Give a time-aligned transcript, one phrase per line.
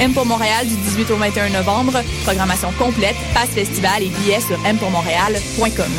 [0.00, 2.00] M pour Montréal du 18 au 21 novembre.
[2.24, 5.92] Programmation complète, passe festival et billets sur mpourmontréal.com.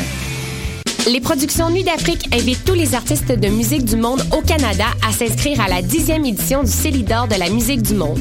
[1.06, 5.12] Les productions Nuit d'Afrique invitent tous les artistes de musique du monde au Canada à
[5.12, 8.18] s'inscrire à la dixième édition du Célidor de la musique du monde.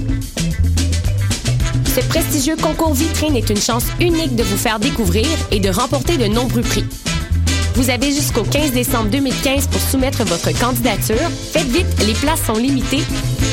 [1.96, 6.18] Ce prestigieux concours vitrine est une chance unique de vous faire découvrir et de remporter
[6.18, 6.86] de nombreux prix.
[7.74, 11.30] Vous avez jusqu'au 15 décembre 2015 pour soumettre votre candidature.
[11.52, 13.04] Faites vite, les places sont limitées.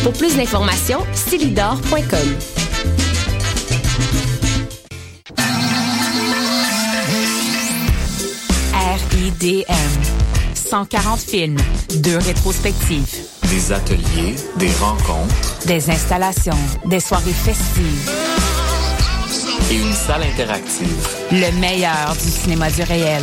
[0.02, 2.36] Pour plus d'informations, célidor.com.
[9.10, 9.74] RIDM.
[10.54, 11.56] 140 films,
[11.96, 13.06] deux rétrospectives,
[13.48, 15.34] Des ateliers, des rencontres
[15.66, 18.10] des installations, des soirées festives.
[19.70, 21.08] et une salle interactive.
[21.32, 23.22] Le meilleur du cinéma du réel.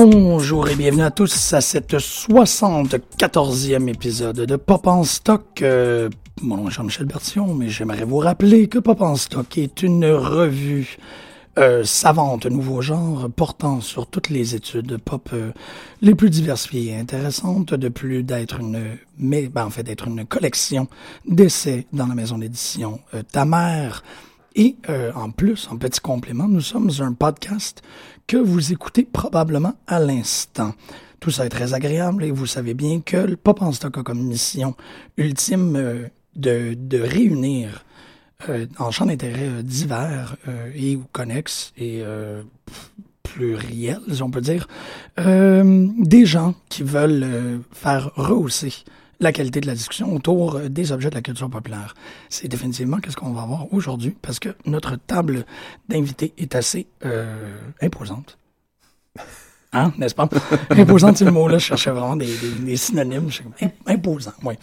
[0.00, 5.60] Bonjour et bienvenue à tous à cette 74e épisode de Pop en Stock.
[5.60, 6.08] Euh,
[6.40, 10.04] mon nom est Jean-Michel Bertillon, mais j'aimerais vous rappeler que Pop en Stock est une
[10.04, 10.98] revue
[11.58, 15.50] euh, savante, nouveau genre, portant sur toutes les études pop euh,
[16.00, 20.24] les plus diversifiées et intéressantes, de plus d'être une, mais ben, en fait d'être une
[20.24, 20.86] collection
[21.26, 24.04] d'essais dans la maison d'édition euh, Ta mère.
[24.54, 27.82] Et euh, en plus, en petit complément, nous sommes un podcast
[28.28, 30.74] que vous écoutez probablement à l'instant.
[31.18, 34.02] Tout ça est très agréable et vous savez bien que le Pop en stock a
[34.02, 34.76] comme mission
[35.16, 37.84] ultime euh, de, réunir
[38.50, 40.36] euh, en champ d'intérêt euh, divers
[40.74, 42.02] et ou connexes et
[43.22, 44.68] pluriels, on peut dire,
[45.16, 48.84] des gens qui veulent faire rehausser
[49.20, 51.94] la qualité de la discussion autour euh, des objets de la culture populaire.
[52.28, 55.44] C'est définitivement qu'est-ce qu'on va voir aujourd'hui parce que notre table
[55.88, 58.38] d'invités est assez euh, imposante.
[59.72, 60.28] Hein, n'est-ce pas?
[60.70, 61.58] Imposante, c'est le mot-là.
[61.58, 63.28] Je cherchais vraiment des, des, des synonymes.
[63.86, 64.54] Imposant, oui.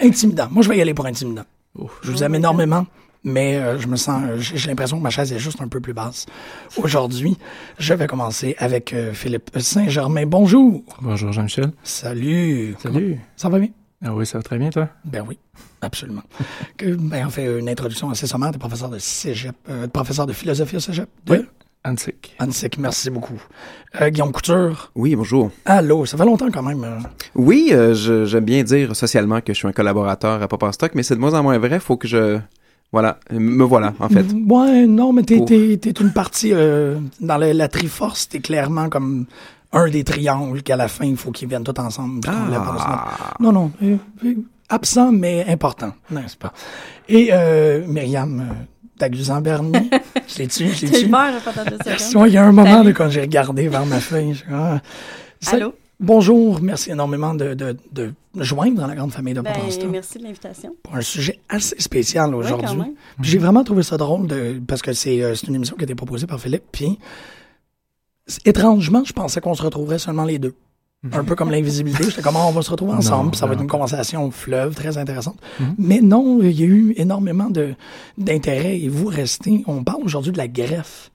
[0.00, 0.48] Intimidant.
[0.50, 1.44] Moi, je vais y aller pour intimidant.
[2.02, 2.86] Je vous aime énormément,
[3.24, 5.80] mais euh, je me sens, euh, j'ai l'impression que ma chaise est juste un peu
[5.80, 6.26] plus basse.
[6.76, 7.36] Aujourd'hui,
[7.78, 10.26] je vais commencer avec euh, Philippe Saint-Germain.
[10.26, 10.82] Bonjour.
[11.00, 11.72] Bonjour Jean-Michel.
[11.82, 12.76] Salut.
[12.80, 13.18] Salut.
[13.36, 13.70] Ça va bien?
[14.04, 14.88] Ah oui, ça va très bien toi?
[15.04, 15.38] Ben oui,
[15.80, 16.22] absolument.
[16.76, 18.50] que, ben, on fait une introduction assez sommaire.
[18.50, 21.32] T'es professeur de cégep, euh, professeur de philosophie au cégep de?
[21.34, 21.38] Oui.
[21.84, 22.36] Antique.
[22.38, 22.68] Annecy.
[22.78, 23.42] Merci beaucoup.
[24.00, 24.92] Euh, Guillaume Couture.
[24.94, 25.50] Oui, bonjour.
[25.64, 26.84] Allô, ça fait longtemps quand même.
[26.84, 26.98] euh.
[27.34, 30.92] Oui, euh, je- j'aime bien dire socialement que je suis un collaborateur à Pop Stock,
[30.94, 31.80] mais c'est de moins en moins vrai.
[31.80, 32.38] Faut que je...
[32.92, 34.26] Voilà, me voilà, en fait.
[34.48, 35.40] Ouais, non, mais t'es,
[35.80, 39.26] t'es une partie euh, dans la, la Triforce, t'es clairement comme
[39.72, 42.20] un des triangles qu'à la fin, il faut qu'ils viennent tous ensemble.
[42.50, 44.34] mettre- Non, non, euh, euh,
[44.68, 46.52] absent, mais important, n'est-ce pas?
[47.08, 48.52] Et euh, Myriam euh,
[48.98, 49.90] Daguzan-Bernier,
[50.28, 50.86] je l'ai-tu, je
[51.78, 51.90] ça.
[51.90, 52.16] Merci.
[52.16, 54.34] Ouais, il y a un moment de, quand j'ai regardé vers ma feuille.
[54.34, 54.80] je- ah.
[55.50, 55.74] Allô?
[55.98, 59.52] Bonjour, merci énormément de, de, de joindre dans la grande famille de Ben,
[59.90, 60.74] merci de l'invitation.
[60.82, 62.66] pour un sujet assez spécial aujourd'hui.
[63.20, 65.82] Puis J'ai vraiment trouvé ça drôle de, parce que c'est euh, c'est une émission qui
[65.82, 66.64] a été proposée par Philippe.
[66.72, 66.98] Puis
[68.44, 70.54] étrangement, je pensais qu'on se retrouverait seulement les deux.
[71.12, 72.04] un peu comme l'invisibilité.
[72.04, 74.74] J'étais comme, Ah, on va se retrouver ensemble, Non, ça va être une conversation fleuve
[74.76, 75.36] très intéressante.
[75.58, 75.74] Mhm.
[75.78, 77.74] Mais non, il y a eu énormément de
[78.18, 79.64] d'intérêt et vous restez.
[79.66, 81.10] On parle aujourd'hui de la greffe,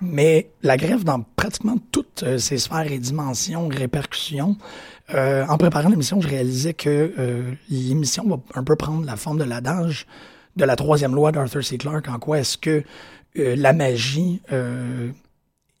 [0.00, 4.56] mais la greffe dans pratiquement toutes euh, ses sphères et dimensions, répercussions.
[5.14, 9.38] Euh, en préparant l'émission, je réalisais que euh, l'émission va un peu prendre la forme
[9.38, 10.06] de l'adage
[10.56, 11.78] de la troisième loi d'Arthur C.
[11.78, 12.08] Clarke.
[12.08, 12.82] En quoi est-ce que
[13.38, 15.10] euh, la magie euh,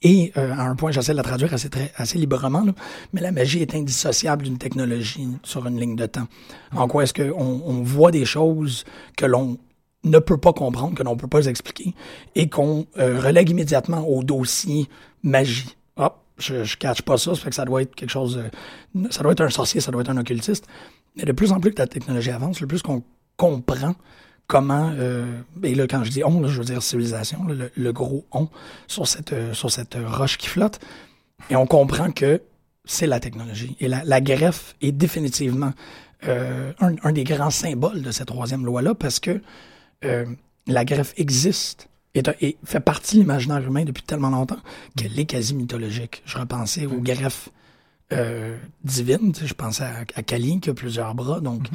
[0.02, 2.64] et euh, à un point, j'essaie de la traduire assez, très, assez librement,
[3.12, 6.28] mais la magie est indissociable d'une technologie sur une ligne de temps.
[6.74, 8.84] En quoi est-ce qu'on on voit des choses
[9.16, 9.58] que l'on
[10.04, 11.94] ne peut pas comprendre, que l'on ne peut pas expliquer,
[12.36, 14.88] et qu'on euh, relègue immédiatement au dossier
[15.24, 15.76] magie?
[15.96, 19.08] Hop, je, je catch pas ça, ça fait que ça doit être quelque chose, euh,
[19.10, 20.68] ça doit être un sorcier, ça doit être un occultiste.
[21.16, 23.02] Mais de plus en plus que la technologie avance, le plus qu'on
[23.36, 23.96] comprend
[24.48, 27.70] comment, euh, et là quand je dis on, là, je veux dire civilisation, là, le,
[27.76, 28.48] le gros on
[28.88, 30.80] sur cette, euh, sur cette euh, roche qui flotte,
[31.50, 32.42] et on comprend que
[32.84, 33.76] c'est la technologie.
[33.78, 35.72] Et la, la greffe est définitivement
[36.26, 39.40] euh, un, un des grands symboles de cette troisième loi-là, parce que
[40.66, 44.62] la greffe existe et, et fait partie de l'imaginaire humain depuis tellement longtemps
[44.96, 46.22] qu'elle est quasi mythologique.
[46.24, 47.50] Je repensais aux greffes
[48.12, 48.56] euh,
[49.34, 51.68] sais, Je pensais à, à Kali qui a plusieurs bras, donc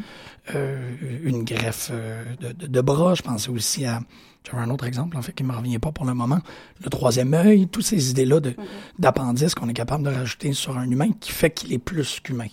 [0.56, 0.92] euh,
[1.24, 3.14] une greffe euh, de, de- de bras.
[3.16, 4.02] Je pensais aussi à
[4.46, 6.40] j'avais un autre exemple en fait qui me revient pas pour le moment.
[6.84, 8.56] Le troisième œil, toutes ces idées-là de
[9.00, 12.48] d'appendices qu'on est capable de rajouter sur un humain qui fait qu'il est plus qu'humain.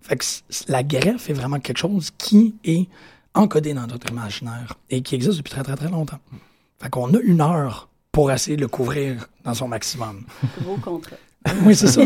[0.00, 0.24] Fait que
[0.68, 2.88] la greffe est vraiment quelque chose qui est
[3.34, 6.18] encodé dans notre imaginaire et qui existe depuis très très très longtemps.
[6.80, 10.24] Fait qu'on a une heure pour essayer de le couvrir dans son maximum.
[10.62, 11.16] Gros contrat.
[11.64, 12.02] Oui, c'est ça.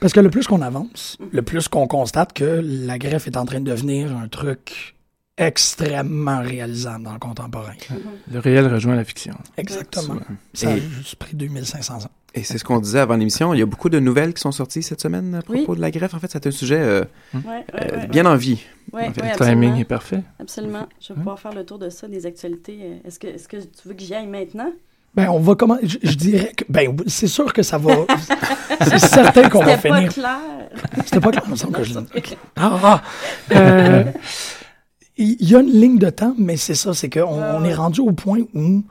[0.00, 3.44] Parce que le plus qu'on avance, le plus qu'on constate que la greffe est en
[3.44, 4.94] train de devenir un truc
[5.36, 7.72] extrêmement réalisable dans le contemporain.
[8.30, 9.34] Le réel rejoint la fiction.
[9.56, 10.16] Exactement.
[10.52, 12.10] Ça a juste pris 2500 ans.
[12.34, 13.54] Et c'est ce qu'on disait avant l'émission.
[13.54, 15.76] Il y a beaucoup de nouvelles qui sont sorties cette semaine à propos Oui.
[15.76, 16.12] de la greffe.
[16.14, 17.04] En fait, c'est un sujet euh,
[17.34, 18.60] Ouais, ouais, euh, ouais, bien en vie.
[18.92, 19.20] ouais, en fait.
[19.22, 19.60] ouais, Le absolument.
[19.62, 20.22] timing est parfait.
[20.38, 20.86] Absolument.
[21.00, 23.00] Je vais pouvoir faire le tour de ça, des actualités.
[23.04, 24.72] Est-ce que, est-ce que tu veux que j'y aille maintenant?
[25.14, 27.92] Ben, on va comment je, je dirais que ben c'est sûr que ça va
[28.82, 30.12] c'est certain qu'on va C'était pas finir.
[30.12, 30.38] clair.
[31.04, 32.36] C'était pas clair, il me semble que je l'ai- ok.
[32.56, 33.02] Ah, ah.
[33.52, 34.04] Euh,
[35.16, 38.00] Il y a une ligne de temps, mais c'est ça, c'est qu'on on est rendu
[38.00, 38.84] au point où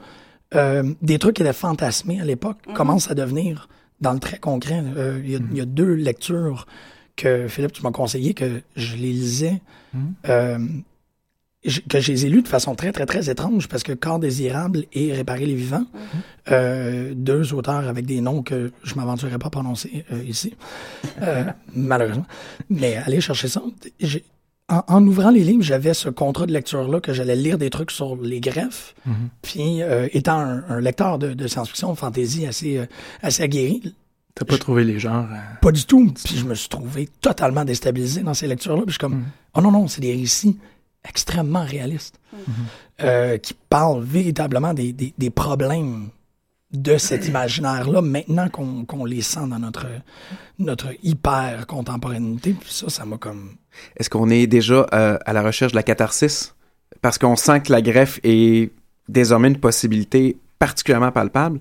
[0.56, 3.70] euh, des trucs qui étaient fantasmés à l'époque commencent à devenir
[4.02, 4.84] dans le très concret.
[4.98, 6.66] Euh, Il y, a- il y a deux lectures
[7.16, 9.62] que Philippe, tu m'as conseillé que je les lisais,
[10.28, 10.84] euh, j-
[11.90, 15.14] que je les ai de façon très, très, très étrange, parce que Corps désirable et
[15.14, 15.86] Réparer les vivants,
[16.52, 20.56] euh, deux auteurs avec des noms que je m'aventurerai pas à prononcer euh, ici,
[21.22, 21.44] euh,
[21.76, 22.26] malheureusement.
[22.70, 23.62] Mais allez chercher ça.
[24.70, 27.92] En, en ouvrant les livres, j'avais ce contrat de lecture-là que j'allais lire des trucs
[27.92, 28.96] sur les greffes.
[29.42, 32.82] Puis, euh, étant un, un lecteur de, de science-fiction, fantasy assez,
[33.22, 33.94] assez aguerri,
[34.36, 35.26] T'as pas trouvé les genres.
[35.32, 36.14] euh, pas du tout.
[36.24, 38.84] Puis je me suis trouvé totalement déstabilisé dans ces lectures-là.
[38.84, 39.24] Puis je suis comme,
[39.56, 40.60] oh non, non, c'est des récits
[41.08, 42.20] extrêmement réalistes
[43.02, 46.10] euh, qui parlent véritablement des, des, des problèmes
[46.72, 49.88] de cet imaginaire-là maintenant qu'on qu'on les sent dans notre,
[50.60, 52.54] notre hyper contemporanéité.
[52.60, 53.52] Puis ça, ça m'a comme...
[53.96, 56.56] Est-ce qu'on est déjà euh, à la recherche de la catharsis?
[57.02, 58.72] Parce qu'on sent que la greffe est
[59.08, 61.60] désormais une possibilité particulièrement palpable.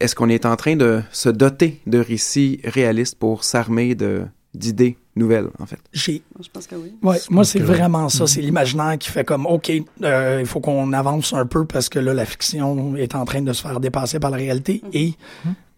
[0.00, 4.96] Est-ce qu'on est en train de se doter de récits réalistes pour s'armer de d'idées
[5.16, 5.78] nouvelles, en fait?
[5.92, 6.94] J'ai Je pense que oui.
[7.02, 8.26] Ouais, moi, c'est vraiment ça.
[8.26, 9.70] C'est l'imaginaire qui fait comme, OK,
[10.02, 13.42] euh, il faut qu'on avance un peu parce que là, la fiction est en train
[13.42, 15.14] de se faire dépasser par la réalité et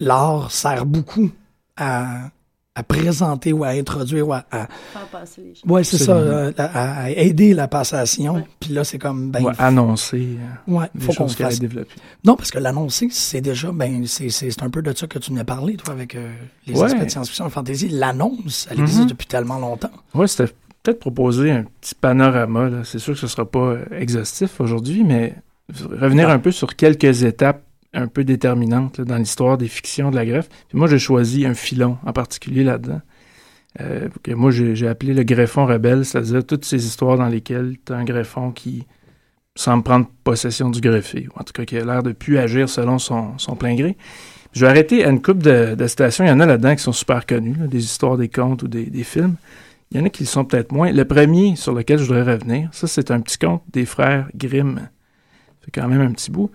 [0.01, 1.31] l'art sert beaucoup
[1.77, 2.31] à,
[2.77, 4.45] à présenter ou à introduire ou à...
[4.51, 5.63] à- Faire passer les choses.
[5.71, 8.35] ouais, c'est ça, euh, à, à aider la passation.
[8.35, 8.45] Ouais.
[8.59, 10.37] Puis là, c'est comme, ben, ou annoncer
[10.69, 11.61] euh, ouais, des faut qu'on fasse.
[11.61, 11.95] développées.
[12.25, 15.21] Non, parce que l'annoncer, c'est déjà, ben, c'est, c'est, c'est un peu de ça que
[15.21, 16.33] tu m'as parlé, toi, avec euh,
[16.67, 16.85] les Ouais.
[16.87, 17.89] aspects de science-fiction et fantasy.
[17.91, 19.07] L'annonce, elle existe Mhm.
[19.07, 19.91] depuis tellement longtemps.
[20.13, 20.53] Ouais, c'était
[20.83, 22.69] peut-être proposer un petit panorama.
[22.69, 22.79] là.
[22.85, 25.37] C'est sûr que ce sera pas exhaustif aujourd'hui, mais
[25.93, 27.63] revenir un peu sur quelques étapes
[27.95, 30.49] un peu déterminantes là, dans l'histoire des fictions de la greffe.
[30.69, 33.01] Puis moi, j'ai choisi un filon en particulier là-dedans.
[33.81, 37.93] euh, que moi, j'ai appelé le greffon rebelle, c'est-à-dire toutes ces histoires dans lesquelles tu
[37.93, 38.87] as un greffon qui
[39.57, 42.69] semble prendre possession du greffé, ou en tout cas qui a l'air de plus agir
[42.69, 43.97] selon son, plein gré.
[44.53, 46.25] Je vais arrêter à une coupe de, citations.
[46.25, 48.69] Il y en a là-dedans qui sont super connues, là, des histoires, des contes ou
[48.69, 49.37] des, films.
[49.91, 50.93] Il y en a qui le sont peut-être moins.
[50.93, 54.89] Le premier sur lequel je voudrais revenir, ça c'est un petit conte des frères Grimm.
[55.63, 56.51] Fait quand même un petit bout.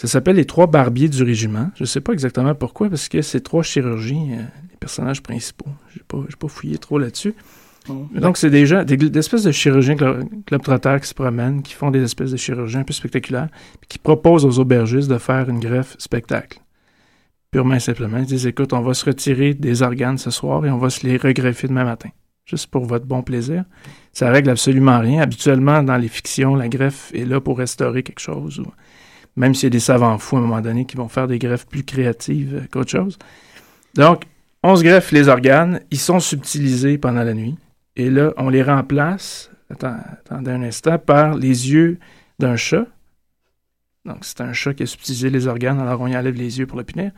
[0.00, 1.70] Ça s'appelle Les Trois Barbiers du Régiment.
[1.74, 5.66] Je sais pas exactement pourquoi, parce que c'est trois chirurgiens, euh, les personnages principaux.
[5.94, 7.34] J'ai pas, j'ai pas fouillé trop là-dessus.
[8.12, 11.62] Mais Donc, c'est des gens, des, des espèces de chirurgiens glo- globetrotters qui se promènent,
[11.62, 13.48] qui font des espèces de chirurgiens un peu spectaculaires,
[13.80, 16.60] puis qui proposent aux aubergistes de faire une greffe spectacle.
[17.50, 18.18] purement et simplement.
[18.18, 21.06] Ils disent, écoute, on va se retirer des organes ce soir et on va se
[21.06, 22.10] les regreffer demain matin,
[22.44, 23.64] juste pour votre bon plaisir.
[24.12, 25.22] Ça règle absolument rien.
[25.22, 28.66] Habituellement, dans les fictions, la greffe est là pour restaurer quelque chose, ou
[29.38, 31.38] même s'il y a des savants fous à un moment donné qui vont faire des
[31.38, 33.18] greffes plus créatives qu'autre chose.
[33.94, 34.24] Donc,
[34.62, 37.56] on se greffe les organes, ils sont subtilisés pendant la nuit,
[37.96, 41.98] et là, on les remplace, attendez un instant, par les yeux
[42.38, 42.86] d'un chat.
[44.04, 46.66] Donc, c'est un chat qui a subtilisé les organes, alors on y enlève les yeux
[46.66, 47.12] pour le punir.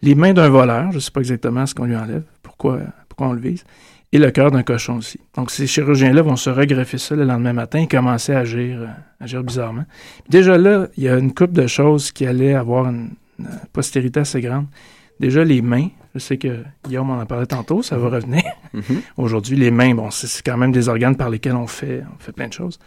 [0.00, 3.28] Les mains d'un voleur, je ne sais pas exactement ce qu'on lui enlève, pourquoi, pourquoi
[3.28, 3.64] on le vise,
[4.12, 5.20] et le cœur d'un cochon aussi.
[5.36, 8.86] Donc, ces chirurgiens-là vont se regreffer ça le lendemain matin et commencer à agir, euh,
[9.20, 9.84] agir bizarrement.
[10.28, 14.20] Déjà là, il y a une couple de choses qui allaient avoir une, une postérité
[14.20, 14.66] assez grande.
[15.20, 18.42] Déjà, les mains, je sais que Guillaume en a parlé tantôt, ça va revenir.
[18.72, 19.02] Mhm.
[19.16, 22.32] Aujourd'hui, les mains, bon, c'est quand même des organes par lesquels on fait, on fait
[22.32, 22.78] plein de choses.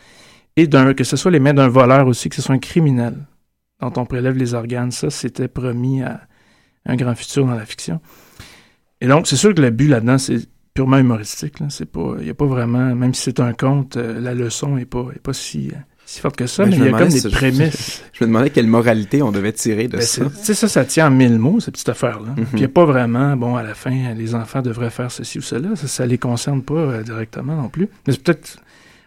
[0.58, 3.16] Et que ce soit les mains d'un voleur aussi, que ce soit un criminel
[3.80, 6.22] dont on prélève les organes, ça, c'était promis à
[6.86, 8.00] un grand futur dans la fiction.
[9.00, 11.60] Et donc, c'est sûr que le but là-dedans, c'est purement humoristique.
[11.60, 11.68] là.
[11.70, 14.78] C'est pas, il y a pas vraiment, même si c'est un conte, euh, la leçon
[14.78, 17.08] est pas, est pas si, euh, si forte que ça, mais il y a comme
[17.10, 18.04] des si- prémices.
[18.14, 20.26] Je me demandais quelle moralité on devait tirer de Ben, ça.
[20.26, 22.30] Tu sais, ça, ça tient en mille mots, cette petite affaire-là.
[22.30, 22.36] Mhm.
[22.36, 25.38] Puis il n'y a pas vraiment, bon, à la fin, les enfants devraient faire ceci
[25.40, 25.76] ou cela.
[25.76, 27.88] Ça, ça les concerne pas euh, directement non plus.
[28.08, 28.58] Mais c'est peut-être,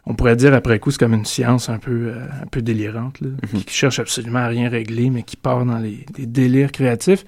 [0.07, 3.21] on pourrait dire après coup, c'est comme une science un peu, euh, un peu délirante,
[3.23, 3.63] là, Mhm.
[3.65, 7.25] qui cherche absolument à rien régler, mais qui part dans les, des délires créatifs.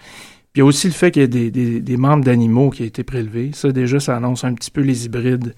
[0.56, 2.70] Puis il y a aussi le fait qu'il y ait des, des- des membres d'animaux
[2.70, 3.50] qui ont été prélevés.
[3.52, 5.54] Ça, déjà, ça annonce un petit peu les hybrides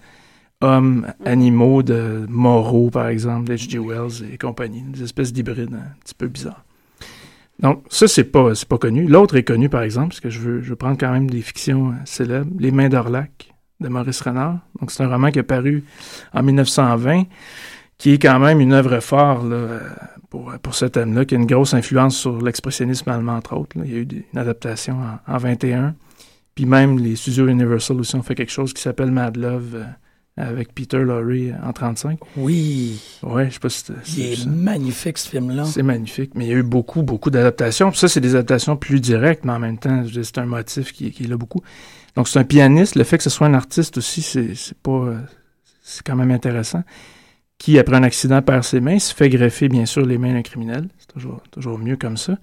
[0.61, 3.78] hommes-animaux de Moreau, par exemple, d'H.G.
[3.78, 4.83] Wells et compagnie.
[4.88, 6.64] Des espèces d'hybrides un petit peu bizarres.
[7.61, 9.07] Donc, ça, c'est pas, c'est pas connu.
[9.07, 11.43] L'autre est connu, par exemple, parce que je veux, je veux prendre quand même des
[11.43, 12.50] fictions euh, célèbres.
[12.59, 14.59] Les Mains d'Orlac, de Maurice Renard.
[14.81, 15.85] Donc, c'est un roman qui est paru
[16.35, 17.23] en 1920,
[17.99, 19.81] qui est quand même une œuvre phare là, euh,
[20.31, 23.79] pour, pour ce thème-là, qui a une grosse influence sur l'expressionnisme allemand, entre autres.
[23.79, 23.85] là.
[23.87, 25.95] Il y a eu des- une adaptation en, en 21.
[26.55, 29.85] Puis même les studios Universal aussi ont fait quelque chose qui s'appelle Mad Love euh,
[30.37, 32.19] avec Peter Lorre en 35.
[32.37, 33.01] Oui.
[33.23, 33.85] Ouais, je sais pas si
[34.17, 35.65] Il est ça- magnifique, ce film-là.
[35.65, 37.91] c'est magnifique, mais il y a eu beaucoup, beaucoup d'adaptations.
[37.91, 41.11] Puis ça, c'est des adaptations plus directes, mais en même temps, c'est un motif qui,
[41.13, 41.61] qui est là beaucoup.
[42.17, 42.97] Donc, c'est un pianiste.
[42.97, 44.91] Le fait que ce soit un artiste aussi, c'est pas...
[44.91, 45.19] euh,
[45.83, 46.83] C'est quand même intéressant.
[47.59, 50.43] Qui, après un accident, perd ses mains, se fait greffer, bien sûr, les mains d'un
[50.43, 50.88] criminel.
[50.99, 52.38] C'est toujours, toujours mieux comme ça.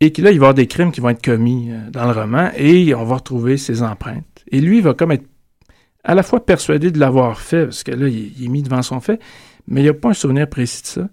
[0.00, 2.04] Et que là, il va y avoir des crimes qui vont être commis euh, dans
[2.04, 4.44] le roman et on va retrouver ses empreintes.
[4.50, 5.26] Et lui, il va comme être
[6.04, 9.00] à la fois persuadé de l'avoir fait, parce que là, il, est mis devant son
[9.00, 9.20] fait,
[9.66, 11.08] mais il n'y a pas un souvenir précis de ça.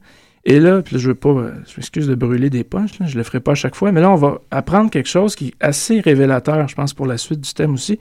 [0.46, 3.08] Et là, puis là, je veux pas, euh, je m'excuse de brûler des punches, là,
[3.08, 5.48] je le ferai pas à chaque fois, mais là, on va apprendre quelque chose qui
[5.48, 7.98] est assez révélateur, je pense, pour la suite du thème aussi.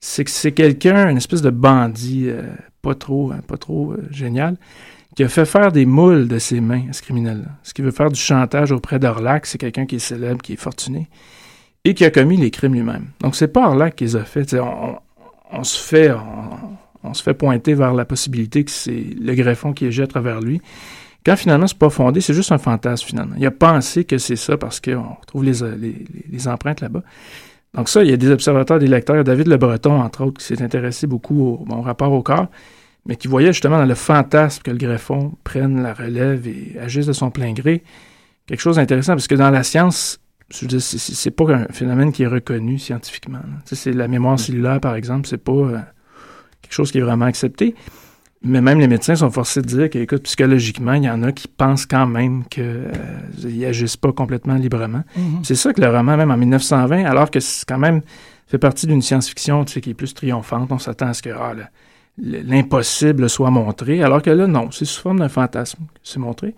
[0.00, 2.42] C'est que c'est quelqu'un, une espèce de bandit, euh,
[2.82, 4.56] pas trop, hein, pas trop euh, génial,
[5.16, 7.50] qui a fait faire des moules de ses mains à ce criminel-là.
[7.62, 10.56] Ce qui veut faire du chantage auprès d'Orlac, c'est quelqu'un qui est célèbre, qui est
[10.56, 11.08] fortuné,
[11.84, 13.06] et qui a commis les crimes lui-même.
[13.20, 14.54] Donc, c'est pas Orlac qui les a fait.
[15.52, 16.10] On, se fait,
[17.04, 20.60] on, pointer vers la possibilité que c'est le greffon qui est jeté à travers lui.
[21.24, 23.36] Quand finalement c'est pas fondé, c'est juste un fantasme finalement.
[23.38, 25.52] Il a pensé que c'est ça parce qu'on retrouve les,
[26.30, 27.02] les empreintes là-bas.
[27.74, 30.46] Donc ça, il y a des observateurs, des lecteurs, David Le Breton, entre autres, qui
[30.46, 32.48] s'est intéressé beaucoup au bon, rapport au corps,
[33.06, 37.06] mais qui voyait justement dans le fantasme que le greffon prenne la relève et agisse
[37.06, 37.82] de son plein gré.
[38.46, 42.12] Quelque chose d'intéressant, parce que dans la science, je veux dire, c'est- pas un phénomène
[42.12, 43.40] qui est reconnu scientifiquement.
[43.64, 45.78] c'est la mémoire cellulaire, par exemple, c'est pas euh,
[46.60, 47.74] quelque chose qui est vraiment accepté.
[48.44, 51.30] Mais même les médecins sont forcés de dire que, écoute, psychologiquement, il y en a
[51.30, 55.04] qui pensent quand même qu'ils agissent pas complètement librement.
[55.16, 55.40] Mhm.
[55.44, 58.00] C'est ça que le roman, même en 1920, alors que c'est quand même
[58.48, 61.30] fait partie d'une science-fiction tu sais, qui est plus triomphante, on s'attend à ce que
[61.30, 61.62] ah, le-
[62.18, 66.18] le- l'impossible soit montré, alors que là, non, c'est sous forme d'un fantasme que c'est
[66.18, 66.54] montré.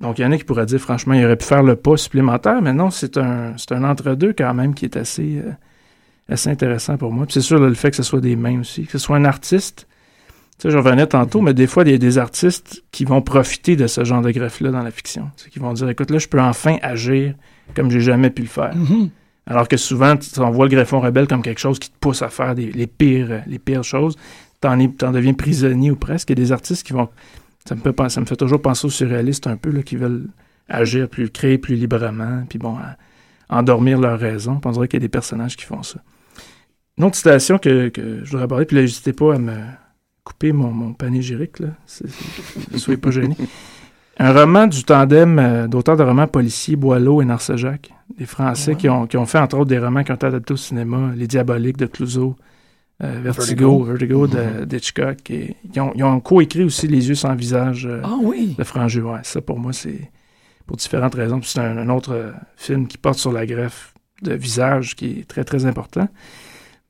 [0.00, 1.96] Donc, il y en a qui pourraient dire, franchement, il aurait pu faire le pas
[1.96, 5.52] supplémentaire, mais non, c'est un, c'est un entre-deux quand même qui est assez, euh,
[6.28, 7.24] assez intéressant pour moi.
[7.26, 9.16] Puis c'est sûr, là, le fait que ce soit des mains aussi, que ce soit
[9.16, 9.86] un artiste,
[10.58, 13.20] tu sais, je revenais tantôt, mais des fois, il y a des artistes qui vont
[13.22, 15.30] profiter de ce genre de greffe-là dans la fiction.
[15.36, 17.34] Tu sais, qui vont dire, écoute, là, je peux enfin agir
[17.74, 18.74] comme j'ai jamais pu le faire.
[18.74, 19.10] Mhm.
[19.46, 22.22] Alors que souvent, tu- on voit le greffon rebelle comme quelque chose qui te pousse
[22.22, 24.16] à faire des, les, pires, euh, les pires choses.
[24.60, 26.30] T'en, t'en deviens prisonnier ou presque.
[26.30, 27.08] Il y a des artistes qui vont...
[27.68, 30.28] Ça me, ça me fait toujours penser aux surréalistes un peu, là, qui veulent
[30.68, 32.96] agir plus, créer plus librement, puis bon, à-
[33.48, 34.56] endormir leur raison.
[34.58, 36.00] Puis on dirait qu'il y a des personnages qui font ça.
[36.98, 39.52] Une autre citation que, que je voudrais aborder, puis là, n'hésitez pas à me
[40.26, 41.68] couper mon, mon panégyrique, là.
[42.72, 43.36] Ne soyez pas gênés.
[44.18, 48.88] Un roman du tandem euh, d'auteurs de romans policiers, Boileau et Narcejac, des Français qui,
[48.88, 51.26] ont, qui ont fait entre autres des romans qui ont été adaptés au cinéma, Les
[51.26, 52.34] Diaboliques de Clouseau,
[53.04, 55.18] euh, Vertigo, Vertigo, de- d'Hitchcock.
[55.28, 58.54] Ils ont, ils ont coécrit aussi Les Yeux sans visage euh, Ah oui.
[58.58, 59.04] de Frangeux.
[59.04, 60.10] Ouais, ça pour moi, c'est
[60.66, 61.40] pour différentes raisons.
[61.42, 63.92] C'est un, un autre euh, film qui porte sur la greffe
[64.22, 66.08] de visage qui est très, très important,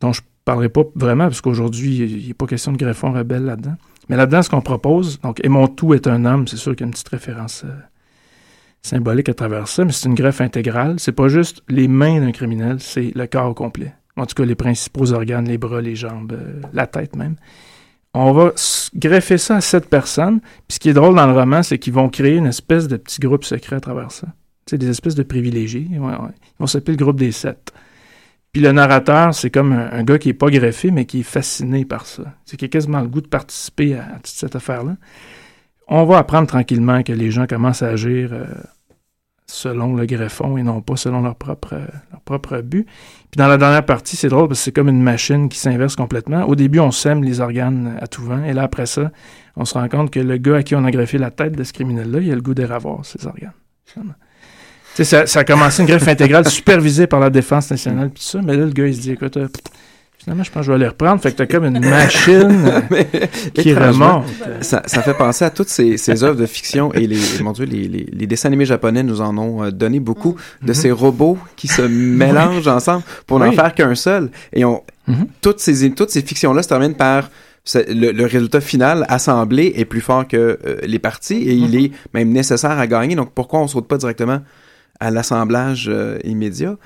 [0.00, 3.74] dont je parlerai pas vraiment, parce qu'aujourd'hui, il n'est pas question de greffon rebelle là-dedans.
[4.08, 6.82] Mais là-dedans, ce qu'on propose, donc, et mon tout est un homme, c'est sûr qu'il
[6.82, 7.74] y a une petite référence euh,
[8.80, 10.98] symbolique à travers ça, mais c'est une greffe intégrale.
[10.98, 13.92] C'est pas juste les mains d'un criminel, c'est le corps complet.
[14.16, 17.34] En tout cas, les principaux organes, les bras, les jambes, euh, la tête même.
[18.14, 18.52] On va
[18.94, 20.40] greffer ça à sept personnes.
[20.40, 22.96] Puis ce qui est drôle dans le roman, c'est qu'ils vont créer une espèce de
[22.96, 24.28] petit groupe secret à travers ça.
[24.64, 25.86] C'est des espèces de privilégiés.
[25.90, 27.72] Ils vont, s'appeler le groupe des sept.
[28.56, 31.84] Puis le narrateur, c'est comme un, gars qui est pas greffé, mais qui est fasciné
[31.84, 32.22] par ça.
[32.46, 34.96] C'est a quasiment le goût de participer à, toute cette affaire-là.
[35.88, 38.46] On va apprendre tranquillement que les gens commencent à agir euh,
[39.44, 42.86] selon le greffon et non pas selon leur propre, euh, leur propre but.
[43.30, 45.94] Puis dans la dernière partie, c'est drôle parce que c'est comme une machine qui s'inverse
[45.94, 46.44] complètement.
[46.44, 49.12] Au début, on sème les organes à tout vent et là, après ça,
[49.56, 51.62] on se rend compte que le gars à qui on a greffé la tête de
[51.62, 53.52] ce criminel-là, il a le goût d'avoir ses organes.
[55.04, 58.56] Ça, ça a commencé une greffe intégrale supervisée par la défense nationale, puis ça, mais
[58.56, 59.48] là, le gars, il se dit, écoute, euh,
[60.26, 61.22] Finalement, je pense que je vais les reprendre.
[61.22, 62.82] Fait que t'as comme une machine
[63.54, 64.24] qui remonte.
[64.60, 67.64] Ça, ça, fait penser à toutes ces, ces œuvres de fiction et les, mon Dieu,
[67.64, 70.74] les, les, les, dessins animés japonais nous en ont euh, donné beaucoup de mm-hmm.
[70.74, 74.32] ces robots qui se mélangent ensemble pour n'en faire qu'un seul.
[74.52, 75.26] Et on, mm-hmm.
[75.42, 77.30] toutes ces, toutes ces fictions-là se terminent par
[77.72, 81.84] le, le, résultat final assemblé est plus fort que euh, les parties et il mm-hmm.
[81.84, 83.14] est même nécessaire à gagner.
[83.14, 84.40] Donc pourquoi on saute pas directement
[85.00, 86.76] à l'assemblage euh, immédiat.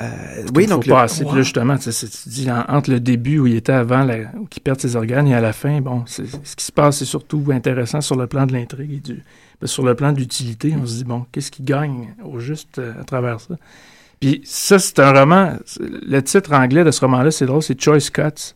[0.00, 0.06] Euh,
[0.54, 1.24] oui, donc faut pas assez.
[1.24, 1.90] Puis là, justement, tu
[2.26, 5.34] dis entre le début où il était avant, la, où il perd ses organes, et
[5.34, 8.52] à la fin, bon, ce qui se passe, c'est surtout intéressant sur le plan de
[8.52, 9.22] l'intrigue et du,
[9.60, 10.74] ben, sur le plan de l'utilité.
[10.80, 13.56] On se dit bon, qu'est-ce qui gagne au juste euh, à travers ça?
[14.20, 15.56] Puis ça, c'est un roman.
[15.80, 18.54] Le titre anglais de ce roman-là, c'est drôle, c'est Choice Cuts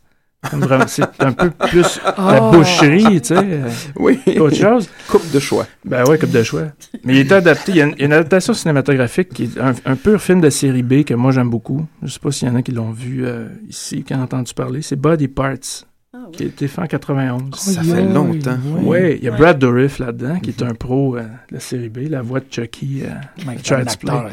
[0.87, 2.51] c'est un peu plus la oh.
[2.51, 3.35] boucherie, tu sais.
[3.37, 4.19] Euh, oui.
[4.39, 4.89] Autre chose.
[5.07, 5.65] Coupe de choix.
[5.85, 6.63] Ben oui, coupe de choix.
[7.03, 7.71] Mais il est adapté.
[7.71, 11.13] Il y a une, adaptation cinématographique qui est un, pur film de série B que
[11.13, 11.85] moi j'aime beaucoup.
[12.01, 14.53] Je sais pas s'il y en a qui l'ont vu euh, ici, qui ont entendu
[14.53, 14.81] parler.
[14.81, 15.85] C'est Body Parts.
[16.15, 17.55] Ah qui a été fait en 91.
[17.55, 18.57] ça fait longtemps.
[18.83, 21.89] Oui, il y a Brad Dourif là-dedans, qui est un pro euh, de la série
[21.89, 23.01] B, la voix de Chucky.
[23.03, 23.79] un acteur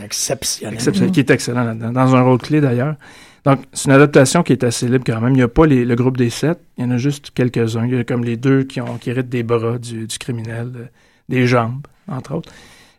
[0.04, 0.74] exceptionnel.
[0.74, 1.10] exceptionnel.
[1.10, 2.96] Qui est excellent là-dedans, dans un rôle clé d'ailleurs.
[3.44, 5.32] Donc, c'est une adaptation qui est assez libre quand même.
[5.32, 7.86] Il n'y a pas le groupe des sept, il y en a juste quelques-uns.
[7.86, 10.86] Il y a comme les deux qui, ont, qui héritent des bras du, criminel, euh,
[11.28, 12.52] des jambes, entre autres.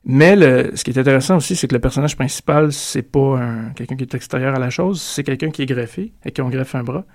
[0.04, 3.40] Mais le, ce qui est intéressant aussi, c'est que le personnage principal, c'est pas
[3.76, 6.50] quelqu'un qui est extérieur à la chose, c'est quelqu'un qui est greffé et qui on
[6.50, 7.06] greffe un bras.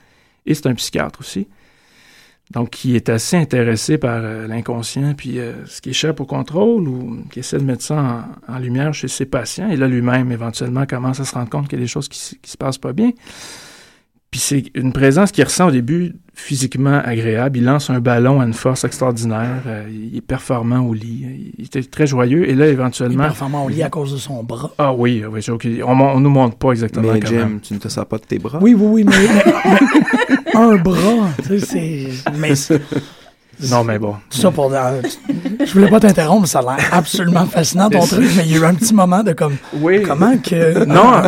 [0.46, 1.48] Et c'est un psychiatre aussi
[2.52, 6.86] donc qui est assez intéressé par euh, l'inconscient, puis euh, ce qui échappe au contrôle
[6.86, 9.68] ou qui essaie de mettre ça en, lumière chez ses patients.
[9.68, 12.38] Et là, lui-même, éventuellement, commence à se rendre compte qu'il y a des choses qui,
[12.40, 13.10] qui se passent pas bien.
[14.36, 17.56] Puis c'est une présence qu'il ressent au début physiquement agréable.
[17.56, 19.62] Il lance un ballon à une force extraordinaire.
[19.66, 21.54] Euh, il est performant au lit.
[21.56, 22.46] Il était très joyeux.
[22.46, 23.22] Et là, éventuellement...
[23.22, 24.72] Il est performant au lit à cause de son bras.
[24.76, 25.82] Ah oui, oui, okay.
[25.82, 28.38] on, on nous montre pas exactement Mais Jim, tu ne te sers pas de tes
[28.38, 28.58] bras?
[28.60, 32.10] Oui, oui, oui, mais, un bras, tu sais,
[32.54, 32.82] c'est...
[33.70, 34.16] Non, mais bon.
[34.30, 34.70] Ça pour.
[34.70, 38.58] je voulais pas t'interrompre, ça a l'air absolument fascinant ton truc, mais il y a
[38.58, 39.56] eu un petit moment de comme.
[39.74, 40.02] Oui.
[40.02, 40.84] Comment que.
[40.84, 41.22] Non,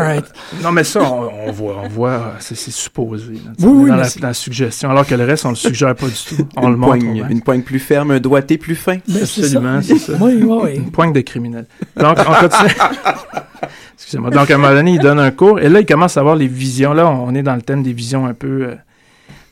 [0.63, 3.35] non mais ça, on, voit, on voit, c'est supposé.
[3.61, 6.47] oui, dans, la, la, suggestion, alors que le reste, on le suggère pas du tout.
[6.57, 6.99] On une le montre.
[6.99, 8.99] Poigne, une poigne plus ferme, un doigté plus fin.
[9.09, 10.13] Absolument, c'est ça.
[10.21, 10.77] Oui, oui, oui.
[10.77, 11.67] Une poigne de criminel.
[11.97, 12.75] Donc, on continue.
[13.95, 14.31] Excusez-moi.
[14.31, 16.37] Donc, à un moment donné, il donne un cours, et là, il commence à avoir
[16.37, 16.93] les visions.
[16.93, 18.63] Là, on est dans le thème des visions un peu.
[18.63, 18.75] Euh,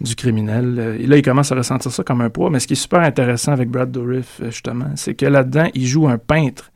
[0.01, 0.77] du criminel.
[0.79, 2.51] Euh, et là, il commence à ressentir ça comme un poids.
[2.51, 5.87] Mais ce qui est super intéressant avec Brad Dourif, euh, justement, c'est que là-dedans, il
[5.87, 6.73] joue un peintre.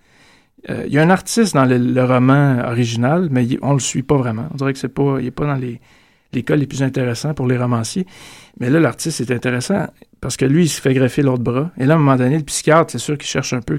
[0.69, 4.17] Euh, il y a un artiste dans le, roman original, mais on le suit pas
[4.17, 4.47] vraiment.
[4.53, 5.81] On dirait que c'est pas, il est pas dans les,
[6.43, 8.07] cas les plus intéressants pour les romanciers.
[8.59, 9.87] Mais là, l'artiste est intéressant
[10.21, 11.71] parce que lui, il se fait greffer l'autre bras.
[11.79, 13.79] Et là, à un moment donné, le psychiatre, c'est sûr qu'il cherche un peu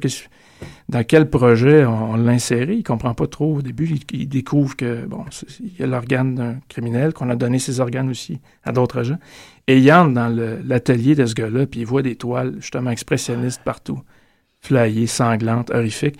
[0.89, 2.75] dans quel projet on, l'a inséré.
[2.75, 3.89] Il comprend pas trop au début.
[4.11, 5.25] Il, découvre que bon,
[5.59, 9.17] il y a l'organe d'un criminel, qu'on a donné ses organes aussi à d'autres gens.
[9.67, 10.29] Et il entre dans
[10.65, 14.01] l'atelier de ce gars-là, puis il voit des toiles justement expressionnistes partout,
[14.59, 16.17] flyées, sanglantes, horrifiques.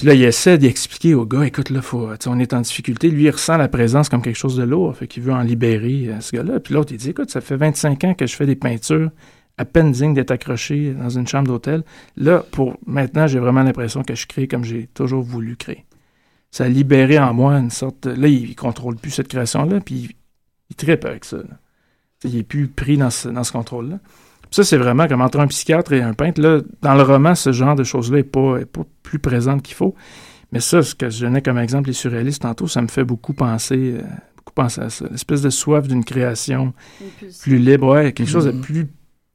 [0.00, 3.10] Puis là, il essaie d'expliquer au gars, écoute, là, faut, on est en difficulté.
[3.10, 6.08] Lui, il ressent la présence comme quelque chose de lourd, fait qu'il veut en libérer
[6.08, 6.58] euh, ce gars-là.
[6.58, 9.10] Puis l'autre, il dit, écoute, ça fait 25 ans que je fais des peintures
[9.58, 11.84] à peine digne d'être accroché dans une chambre d'hôtel.
[12.16, 15.84] Là, pour maintenant, j'ai vraiment l'impression que je crée comme j'ai toujours voulu créer.
[16.50, 18.06] Ça a libéré en moi une sorte.
[18.06, 20.10] Là, il, contrôle plus cette création-là, puis il,
[20.70, 21.40] il tripe avec ça.
[22.24, 23.98] Il est plus pris dans ce, dans ce contrôle-là.
[24.50, 26.40] Ça, c'est vraiment comme entre un psychiatre et un peintre.
[26.40, 29.76] Là, dans le roman, ce genre de choses-là n'est pas, est pas plus présente qu'il
[29.76, 29.94] faut.
[30.52, 33.32] Mais ça, ce que je donnais comme exemple, les surréalistes tantôt, ça me fait beaucoup
[33.32, 34.02] penser, euh,
[34.36, 35.06] beaucoup penser à ça.
[35.10, 36.74] L'espèce de soif d'une création
[37.42, 38.60] plus libre, ouais, quelque chose de mm-hmm.
[38.60, 38.86] plus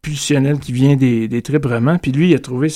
[0.01, 1.97] pulsionnel qui vient des, des tripes vraiment.
[1.97, 2.67] Puis lui, il a trouvé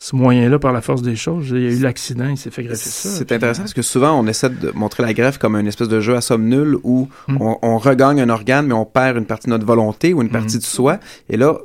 [0.00, 1.48] ce moyen-là par la force des choses.
[1.50, 3.08] Il y a eu l'accident, il s'est fait greffer ça.
[3.08, 6.00] C'est intéressant parce que souvent, on essaie de montrer la greffe comme une espèce de
[6.00, 7.36] jeu à somme nulle où Mm.
[7.40, 10.30] on, on regagne un organe, mais on perd une partie de notre volonté ou une
[10.30, 10.60] partie Mm.
[10.60, 11.00] de soi.
[11.28, 11.58] Et là,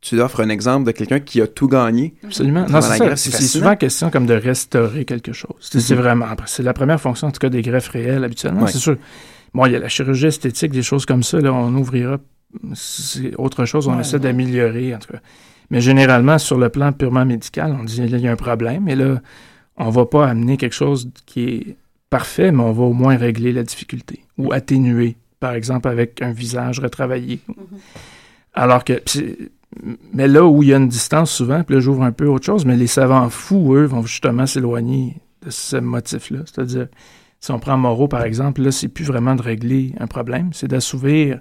[0.00, 2.14] tu offres un exemple de quelqu'un qui a tout gagné.
[2.24, 2.64] Absolument.
[3.16, 5.56] C'est souvent question comme de restaurer quelque chose.
[5.60, 6.00] C'est Mhm.
[6.00, 6.26] vraiment.
[6.46, 8.62] C'est la première fonction, en tout cas, des greffes réelles habituellement.
[8.62, 8.70] Ouais.
[8.72, 8.96] C'est sûr.
[9.52, 11.40] Bon, il y a la chirurgie esthétique, des choses comme ça.
[11.40, 12.18] Là, on ouvrira.
[13.38, 13.88] Autre chose.
[13.88, 14.20] On Ouais, essaie ouais.
[14.20, 15.20] d'améliorer, en tout cas.
[15.70, 18.88] Mais généralement, sur le plan purement médical, on dit là, il y a un problème.
[18.88, 19.20] Et là,
[19.76, 21.76] on va pas amener quelque chose qui est
[22.10, 26.32] parfait, mais on va au moins régler la difficulté ou atténuer, par exemple, avec un
[26.32, 27.40] visage retravaillé.
[28.52, 29.00] Alors que,
[30.12, 32.44] mais là où il y a une distance souvent, puis là j'ouvre un peu autre
[32.44, 36.40] chose, mais les savants fous, eux, vont justement s'éloigner de ce motif-là.
[36.46, 36.88] C'est-à-dire,
[37.38, 40.68] si on prend Moreau, par exemple, là, c'est plus vraiment de régler un problème, c'est
[40.68, 41.40] d'assouvir.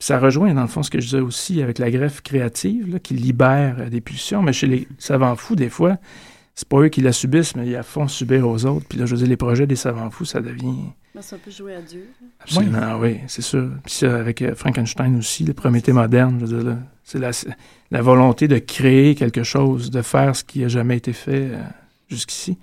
[0.00, 2.98] Ça rejoint, dans le fond, ce que je disais aussi avec la greffe créative, là,
[2.98, 5.98] qui libère des pulsions, mais chez les savants fous, des fois,
[6.54, 8.86] c'est pas eux qui la subissent, mais ils la font subir aux autres.
[8.88, 10.74] Puis là, je veux dire, les projets des savants fous, ça devient
[11.14, 12.08] Ben, c'est un peu jouer à Dieu.
[12.40, 13.70] Absolument, oui, c'est sûr.
[13.84, 17.30] Puis ça, avec euh, Frankenstein aussi, le Prométhée moderne, je veux dire, là, c'est la,
[17.90, 21.62] la volonté de créer quelque chose, de faire ce qui n'a jamais été fait euh,
[22.08, 22.58] jusqu'ici.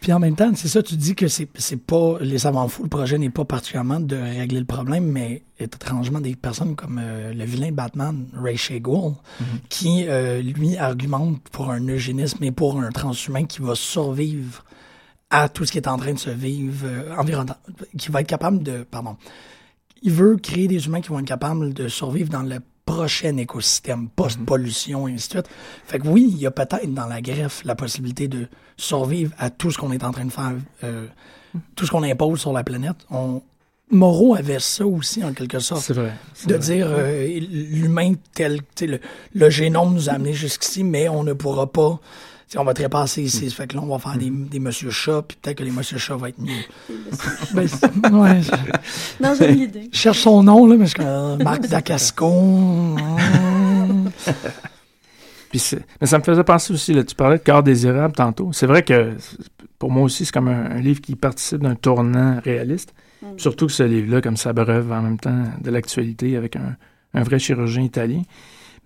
[0.00, 2.88] Puis en même temps, c'est ça, tu dis que c'est pas les savants fous, le
[2.88, 7.44] projet n'est pas particulièrement de régler le problème, mais étrangement des personnes comme euh, le
[7.44, 9.14] vilain Batman, Ray Shagul,
[9.68, 14.64] qui euh, lui argumente pour un eugénisme et pour un transhumain qui va survivre
[15.30, 17.44] à tout ce qui est en train de se vivre euh,
[17.98, 19.16] qui va être capable de, pardon,
[20.02, 24.08] il veut créer des humains qui vont être capables de survivre dans le prochain écosystème,
[24.08, 25.48] post-pollution et ainsi de suite.
[25.84, 28.48] Fait que oui, il y a peut-être dans la greffe la possibilité de
[28.78, 31.06] survivre à tout ce qu'on est en train de faire, euh,
[31.76, 32.96] tout ce qu'on impose sur la planète.
[33.10, 33.42] On...
[33.90, 35.82] Moreau avait ça aussi, en quelque sorte.
[35.82, 36.12] C'est vrai.
[36.46, 36.58] De vrai.
[36.58, 39.00] dire euh, l'humain tel, le,
[39.34, 42.00] le génome nous a amené jusqu'ici, mais on ne pourra pas.
[42.56, 43.50] On va trépasser ici.
[43.50, 45.98] Fait que là, on va faire des, des Monsieur Chat, puis peut-être que les Monsieur
[45.98, 46.62] Chat vont être mieux.
[47.54, 49.88] Ben, c'est- ouais, je- Non, j'aime l'idée.
[49.92, 52.30] je cherche son nom, là, mais je euh, Marc Dacasco.
[55.50, 58.50] Puis c'est- mais ça me faisait penser aussi, là, tu parlais de Corps désirable tantôt.
[58.52, 59.14] C'est vrai que
[59.78, 62.92] pour moi aussi, c'est comme un, un livre qui participe d'un tournant réaliste.
[63.36, 66.76] Surtout que ce livre-là, comme ça breuve en même temps de l'actualité avec un,
[67.14, 68.22] un vrai chirurgien italien.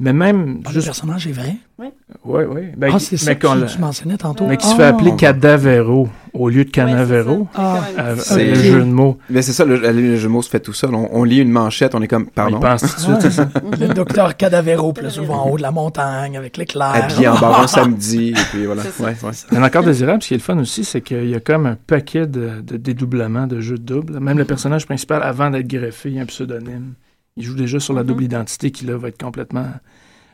[0.00, 0.86] Mais même Ah, Le juste.
[0.86, 1.56] personnage est vrai?
[1.78, 2.60] Oui, oui.
[2.76, 4.46] Ben, ah, qui- c'est ça mais que qu'on tu, mentionnais tantôt.
[4.46, 4.76] mais qui se Ah.
[4.76, 7.48] fait appeler Cadavero au lieu de Canavero.
[7.54, 9.18] Ah, Euh, C'est- le jeu de mots.
[9.30, 10.94] Mais c'est ça, le, le jeu de mots se fait tout seul.
[10.94, 12.58] On, on lit une manchette, on est comme, pardon?
[12.58, 13.48] Il pense tout de suite, c'est ça.
[13.80, 16.92] Le docteur Cadavero, puis là, souvent en haut de la montagne, avec l'éclair.
[16.94, 18.82] Habillé en baron samedi, et puis voilà.
[18.84, 19.04] Ça.
[19.04, 19.30] Ouais, ouais.
[19.50, 21.76] Mais encore désirable, ce qui est le fun aussi, c'est qu'il y a comme un
[21.86, 24.20] paquet de, de dédoublements de jeux de double.
[24.20, 26.94] Même le personnage principal, avant d'être greffé, il y a un pseudonyme.
[27.36, 29.66] Il joue déjà sur la double identité qui, là, va être complètement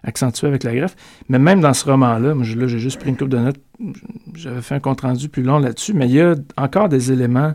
[0.03, 0.97] accentuée avec la greffe.
[1.29, 3.61] Mais même dans ce roman-là, moi, là, j'ai juste pris une coupe de notes.
[4.35, 7.55] J'avais fait un compte-rendu plus long là-dessus, mais il y a encore des éléments,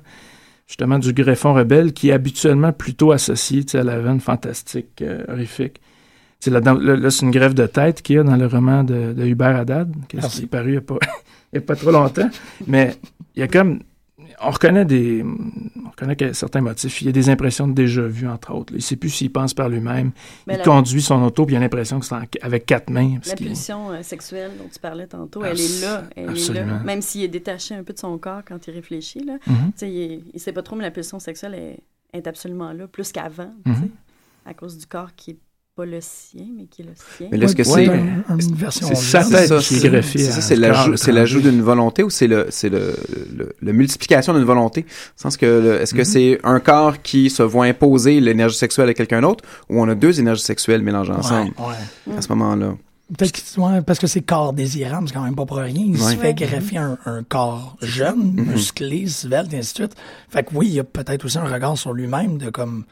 [0.67, 5.81] justement, du greffon rebelle qui est habituellement plutôt associé à la veine fantastique, euh, horrifique.
[6.47, 8.83] Là, dans- là, là, c'est une greffe de tête qu'il y a dans le roman
[8.83, 10.97] de, de Hubert Haddad, qui est paru il n'y a, pas-
[11.53, 12.29] il y a pas trop longtemps.
[12.67, 12.95] Mais
[13.35, 13.79] il y a comme.
[14.41, 15.23] On reconnaît des.
[15.85, 17.01] On reconnaît certains motifs.
[17.01, 18.73] Il y a des impressions de déjà vu, entre autres.
[18.73, 18.77] là.
[18.77, 20.11] Il ne sait plus s'il pense par lui-même.
[20.47, 23.17] Il la- conduit son auto, puis il a l'impression que c'est en- avec quatre mains.
[23.25, 26.03] La pulsion euh, sexuelle dont tu parlais tantôt, elle est là.
[26.15, 26.79] Elle est là.
[26.83, 29.23] Même s'il est détaché un peu de son corps quand il réfléchit.
[29.23, 29.37] Là.
[29.47, 29.71] Mhm.
[29.81, 31.79] Il ne sait pas trop, mais la pulsion sexuelle est,
[32.17, 33.51] est absolument là, plus qu'avant.
[33.65, 33.89] Mhm.
[34.45, 35.37] À cause du corps qui n'est
[35.75, 37.29] pas le sien, mais qui est le sien.
[37.31, 37.89] Mais est-ce que Ouais,
[38.37, 38.51] c'est.
[38.53, 42.03] version c'est sa tête ça, qui est c'est- ça, c'est l'ajout, c'est l'ajout d'une volonté
[42.03, 42.95] ou c'est le, c'est le,
[43.35, 44.85] le, le multiplication d'une volonté?
[45.15, 46.05] Sens que, est-ce que Mhm.
[46.05, 49.95] c'est un corps qui se voit imposer l'énergie sexuelle à quelqu'un d'autre ou on a
[49.95, 51.65] deux énergies sexuelles mélangées ensemble Ouais,
[52.07, 52.17] ouais.
[52.17, 52.75] à ce moment-là?
[53.17, 55.73] Peut-être que- ouais, parce que c'est corps désirable, c'est quand même pas pour rien.
[55.87, 56.15] Il se Ouais.
[56.17, 58.51] fait greffer un, un corps jeune, Mhm.
[58.51, 59.95] musclé, svelte, et ainsi de suite.
[60.29, 62.85] Fait que oui, il y a peut-être aussi un regard sur lui-même de comme,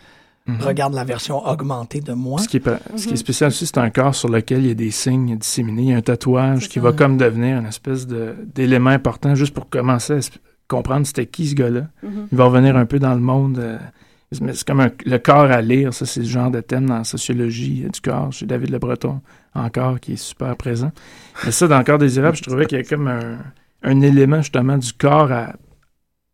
[0.60, 2.40] regarde la version augmentée de moi.
[2.40, 2.44] Mhm.
[2.44, 4.68] Ce qui, est, pa- ce qui est spécial aussi, c'est un corps sur lequel il
[4.68, 5.82] y a des signes disséminés.
[5.84, 6.82] Il y a un tatouage qui ça.
[6.82, 10.20] va comme devenir une espèce d'élément important juste pour commencer à
[10.68, 11.88] comprendre c'était qui ce gars-là.
[12.04, 12.28] Mhm.
[12.32, 13.60] Il va revenir un peu dans le monde.
[13.60, 13.78] euh,
[14.40, 15.94] mais c'est comme un- le corps à lire.
[15.94, 18.80] Ça, c'est le genre de thème dans la sociologie euh, du corps chez David Le
[18.80, 19.20] Breton,
[19.54, 20.92] encore, qui est super présent.
[21.46, 23.38] Mais ça, dans le corps désirable, je trouvais qu'il y a comme un,
[23.84, 25.54] un élément justement du corps à,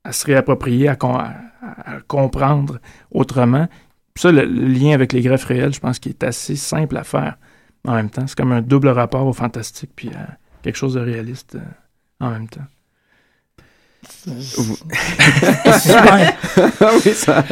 [0.03, 2.77] à se réapproprier, à, con- à- à comprendre
[3.11, 3.67] autrement.
[4.17, 7.03] Ça, le, le lien avec les greffes réelles, je pense qu'il est assez simple à
[7.03, 7.37] faire
[7.85, 8.27] en même temps.
[8.27, 12.31] C'est comme un double rapport au fantastique puis à quelque chose de réaliste euh, en
[12.31, 12.65] même temps.
[15.79, 16.33] Super.
[16.81, 17.43] Ah oui, ça,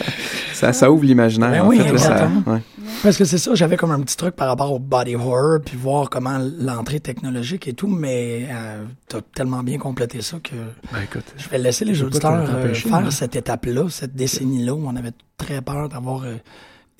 [0.54, 1.52] ça, ça ouvre l'imaginaire.
[1.52, 2.54] Ben en oui, fait, là, ça- exactement.
[2.54, 2.62] ouais.
[3.04, 5.78] Parce que c'est ça, j'avais comme un petit truc par rapport au body horror, puis
[5.78, 10.56] voir comment l'entrée technologique et tout, mais euh, t'as tellement bien complété ça que
[10.92, 13.12] Ben, écoute, je vais laisser les auditeurs euh, faire moi.
[13.12, 16.36] cette étape-là, cette décennie-là où on avait très peur d'avoir euh,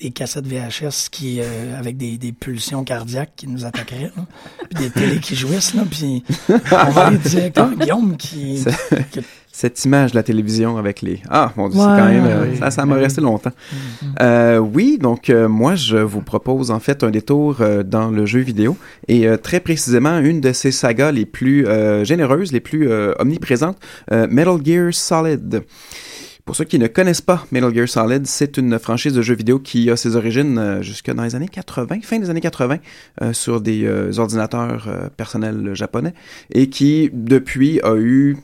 [0.00, 4.24] des cassettes VHS qui euh, avec des, des pulsions cardiaques qui nous attaqueraient, là.
[4.70, 8.64] puis des télés qui jouissent, là, puis on va aller directement Guillaume qui...
[9.12, 9.20] qui-
[9.58, 11.22] Cette image de la télévision avec les...
[11.30, 12.26] Ah, mon Dieu, Ouais, c'est quand même...
[12.26, 13.52] euh, ça ça m'a resté longtemps.
[14.20, 18.26] Euh, oui, donc euh, moi, je vous propose en fait un détour euh, dans le
[18.26, 18.76] jeu vidéo
[19.08, 23.14] et euh, très précisément une de ces sagas les plus euh, généreuses, les plus euh,
[23.18, 23.78] omniprésentes,
[24.12, 25.62] euh, Metal Gear Solid.
[26.44, 29.58] Pour ceux qui ne connaissent pas Metal Gear Solid, c'est une franchise de jeux vidéo
[29.58, 32.76] qui a ses origines euh, jusque dans les années 80, fin des années 80,
[33.22, 36.12] euh, sur des euh, ordinateurs euh, personnels japonais,
[36.52, 38.36] et qui depuis a eu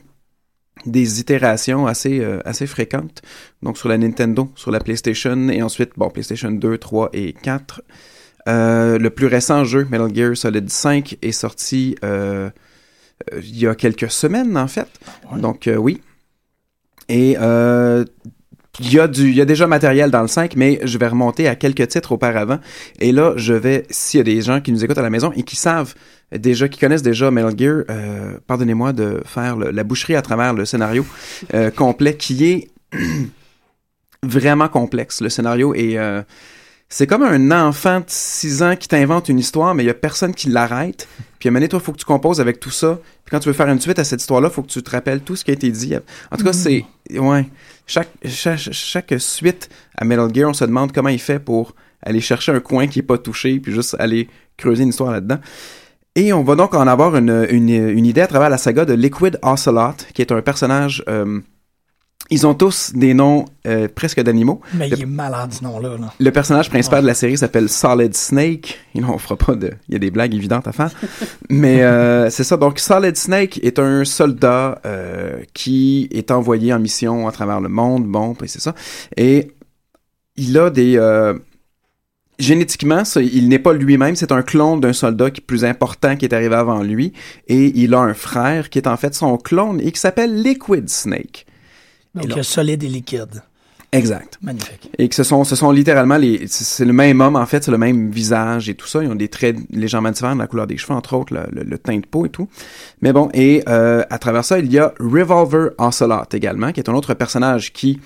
[0.85, 3.21] des itérations assez euh, assez fréquentes.
[3.61, 7.81] Donc sur la Nintendo, sur la PlayStation, et ensuite bon PlayStation 2, 3 et 4.
[8.47, 12.49] Euh, le plus récent jeu, Metal Gear Solid 5, est sorti euh,
[13.31, 14.89] euh, il y a quelques semaines en fait.
[15.37, 16.01] Donc euh, oui.
[17.09, 18.05] Et euh,
[18.79, 21.07] il y, a du, il y a déjà matériel dans le 5, mais je vais
[21.07, 22.59] remonter à quelques titres auparavant.
[22.99, 25.31] Et là, je vais, s'il y a des gens qui nous écoutent à la maison
[25.35, 25.93] et qui savent
[26.35, 30.53] déjà, qui connaissent déjà Metal Gear, euh, pardonnez-moi de faire le- la boucherie à travers
[30.55, 31.05] le scénario
[31.53, 32.69] euh, complet, qui est
[34.23, 35.21] vraiment complexe.
[35.21, 35.97] Le scénario est...
[35.97, 36.21] euh,
[36.89, 39.95] c'est comme un enfant de 6 ans qui t'invente une histoire, mais il y a
[39.95, 41.07] personne qui l'arrête.
[41.39, 42.99] Puis à un moment donné, toi, il faut que tu composes avec tout ça.
[43.25, 44.91] Puis quand tu veux faire une suite à cette histoire-là, il faut que tu te
[44.91, 45.95] rappelles tout ce qui a été dit.
[46.31, 46.85] En tout cas, c'est...
[47.11, 47.45] Ouais.
[47.85, 52.51] Chaque, chaque, suite à Metal Gear, on se demande comment il fait pour aller chercher
[52.51, 55.39] un coin qui est pas touché, puis juste aller creuser une histoire là-dedans.
[56.15, 58.93] Et on va donc en avoir une, une, une idée à travers la saga de
[58.93, 61.03] Liquid Ocelot, qui est un personnage...
[61.07, 61.41] euh,
[62.33, 64.59] ils ont tous des noms euh, presque d'animaux.
[64.73, 65.97] Mais Le- il est malade, ce nom-là.
[65.99, 66.13] Là.
[66.19, 68.79] le personnage principal de la série s'appelle Solid Snake.
[68.95, 69.71] Et là, on fera pas de...
[69.87, 70.91] Il y a des blagues évidentes à faire.
[71.49, 72.57] Mais euh, c'est ça.
[72.57, 77.69] Donc, Solid Snake est un soldat euh, qui est envoyé en mission à travers le
[77.69, 78.05] monde.
[78.05, 78.73] Bon, puis c'est ça.
[79.15, 79.51] Et
[80.35, 80.97] il a des...
[82.39, 86.15] Génétiquement, ça, il n'est pas lui-même, c'est un clone d'un soldat qui est plus important
[86.15, 87.13] qui est arrivé avant lui.
[87.47, 90.89] Et il a un frère qui est en fait son clone et qui s'appelle Liquid
[90.89, 91.45] Snake.
[92.15, 93.41] Donc, solide et liquide.
[93.91, 94.39] Exact.
[94.41, 94.89] Magnifique.
[94.97, 97.69] Et que ce sont, ce sont littéralement les, c'est le même homme en fait, c'est
[97.71, 99.03] le même visage et tout ça.
[99.03, 101.77] Ils ont des traits légèrement différents, la couleur des cheveux entre autres, le, le- le
[101.77, 102.47] teint de peau et tout.
[103.03, 106.89] Mais bon, et euh, à travers ça, il y a Revolver Ocelot également, qui est
[106.89, 107.99] un autre personnage qui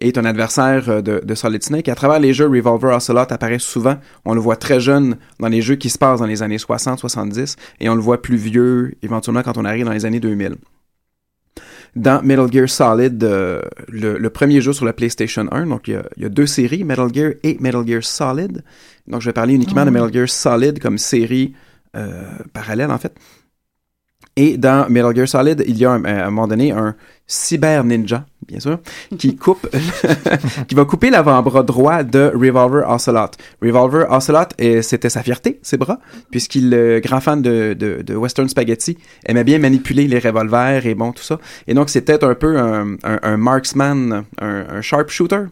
[0.00, 1.90] est un adversaire euh, de, de Solid Snake.
[1.90, 3.96] À travers les jeux, Revolver Ocelot apparaît souvent.
[4.24, 7.56] On le voit très jeune dans les jeux qui se passent dans les années 60-70
[7.80, 10.56] et on le voit plus vieux éventuellement quand on arrive dans les années 2000
[11.96, 15.66] dans Metal Gear Solid, euh, le, le premier jeu sur la PlayStation 1.
[15.66, 18.62] Donc, il y, a, il y a deux séries, Metal Gear et Metal Gear Solid.
[19.06, 19.94] Donc, je vais parler uniquement de oui.
[19.94, 21.54] Metal Gear Solid comme série
[21.96, 23.14] euh, parallèle, en fait.
[24.36, 27.84] Et dans Metal Gear Solid, il y a un- à un moment donné un cyber
[27.84, 28.78] ninja, bien sûr,
[29.18, 29.68] qui coupe,
[30.68, 33.30] qui va couper l'avant-bras droit de Revolver Ocelot.
[33.62, 35.98] Revolver Ocelot, eh, c'était sa fierté, ses bras,
[36.30, 41.12] puisqu'il, le grand fan de, de, Western Spaghetti, aimait bien manipuler les revolvers et bon,
[41.12, 41.38] tout ça.
[41.66, 45.46] Et donc, c'était un peu un, un, marksman, un sharpshooter,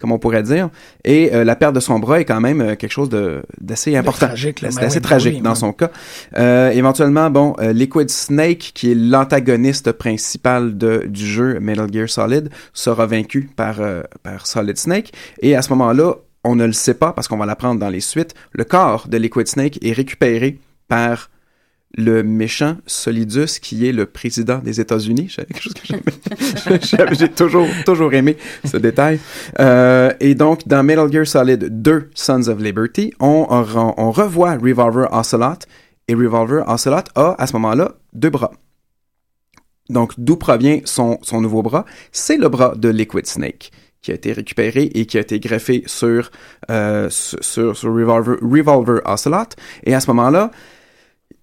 [0.00, 0.68] comme on pourrait dire.
[1.04, 3.96] Et euh, la perte de son bras est quand même euh, quelque chose de, d'assez
[3.96, 4.26] important.
[4.26, 4.68] tragique, là.
[4.68, 5.54] Ben assez oui, ben tragique oui, dans ben.
[5.54, 5.90] son cas.
[6.36, 12.08] Euh, éventuellement, bon, euh, Liquid Snake, qui est l'antagoniste principal de, du jeu Metal Gear
[12.08, 15.12] Solid, sera vaincu par, euh, par Solid Snake.
[15.40, 18.00] Et à ce moment-là, on ne le sait pas parce qu'on va l'apprendre dans les
[18.00, 18.34] suites.
[18.52, 21.30] Le corps de Liquid Snake est récupéré par
[21.96, 25.34] le méchant Solidus, qui est le président des États-Unis.
[27.18, 29.18] J'ai toujours, aimé ce détail.
[29.58, 33.44] Euh, et donc, dans Metal Gear Solid 2, Sons of Liberty, on,
[34.12, 35.66] revoit Revolver Ocelot,
[36.08, 38.52] et Revolver Ocelot a, à ce moment-là, deux bras.
[39.88, 41.84] Donc, d'où provient son, nouveau bras?
[42.12, 43.70] C'est le bras de Liquid Snake
[44.02, 46.30] qui a été récupéré et qui a été greffé sur,
[46.70, 47.08] euh,
[47.56, 49.56] Revolver, Revolver Ocelot.
[49.84, 50.52] Et à ce moment-là,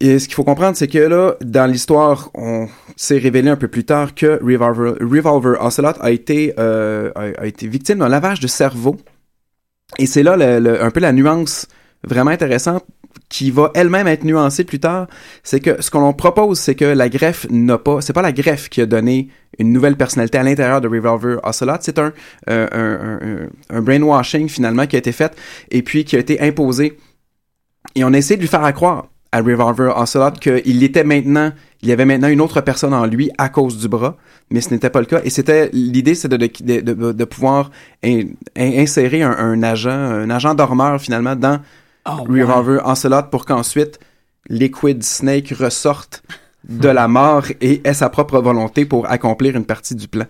[0.04, 3.70] et ce qu'il faut comprendre, c'est que là, dans l'histoire, on s'est révélé un peu
[3.70, 8.48] plus tard que Revolver, Revolver Ocelot a été, euh, a, été victime d'un lavage de
[8.48, 8.98] cerveau.
[10.00, 11.70] Et c'est là un peu la nuance
[12.04, 12.84] vraiment intéressante
[13.30, 15.08] qui va elle-même être nuancée plus tard.
[15.42, 18.68] C'est que ce qu'on propose, c'est que la greffe n'a pas, c'est pas la greffe
[18.68, 22.12] qui a donné une nouvelle personnalité à l'intérieur de Revolver Ocelot, c'est un,
[22.50, 25.34] euh, un brainwashing finalement qui a été fait
[25.72, 26.98] et puis qui a été imposé.
[27.96, 31.52] Et on a essayé de lui faire à croire à Revolver Ocelot qu'il était maintenant
[31.82, 34.16] il y avait maintenant une autre personne en lui à cause du bras,
[34.50, 35.20] mais ce n'était pas le cas.
[35.26, 39.90] Et c'était l'idée, c'était de, de, de, de pouvoir in- in- insérer un, un agent,
[39.92, 41.60] un agent dormeur finalement dans
[42.30, 42.42] ouais.
[42.44, 44.00] Revolver Ocelot pour qu'ensuite
[44.48, 46.24] Liquid Snake ressorte
[46.70, 50.26] de la mort et ait sa propre volonté pour accomplir une partie du plan.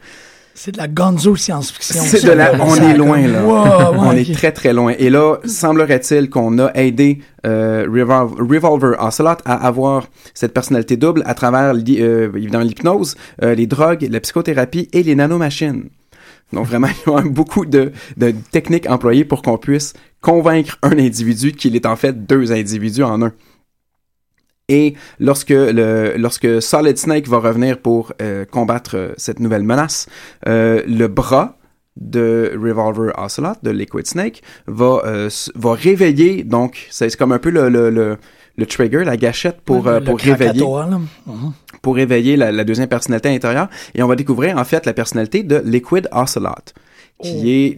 [0.56, 2.02] C'est de la gonzo science-fiction.
[2.04, 3.44] C'est de la, on est loin là.
[3.44, 4.94] Wow, on est très très loin.
[5.00, 11.24] Et là, semblerait-il qu'on a aidé euh, Revol- Revolver Ocelot à avoir cette personnalité double
[11.26, 15.86] à travers euh, évidemment l'hypnose, euh, les drogues, la psychothérapie et les nanomachines.
[16.52, 20.98] Donc vraiment, il y a beaucoup de, de techniques employées pour qu'on puisse convaincre un
[21.00, 23.32] individu qu'il est en fait deux individus en un.
[24.70, 30.08] Et lorsque le lorsque Solid Snake va revenir pour euh, combattre euh, cette nouvelle menace,
[30.48, 31.58] euh, le bras
[31.98, 37.68] de Revolver Ocelot, de Liquid Snake, va va réveiller donc c'est comme un peu le
[37.70, 38.18] le, le,
[38.58, 40.64] le trigger, la gâchette pour euh, le pour réveiller.
[40.64, 41.54] Mhm.
[41.82, 45.44] pour réveiller la, la deuxième personnalité intérieure et on va découvrir en fait la personnalité
[45.44, 46.72] de Liquid Ocelot
[47.22, 47.78] qui est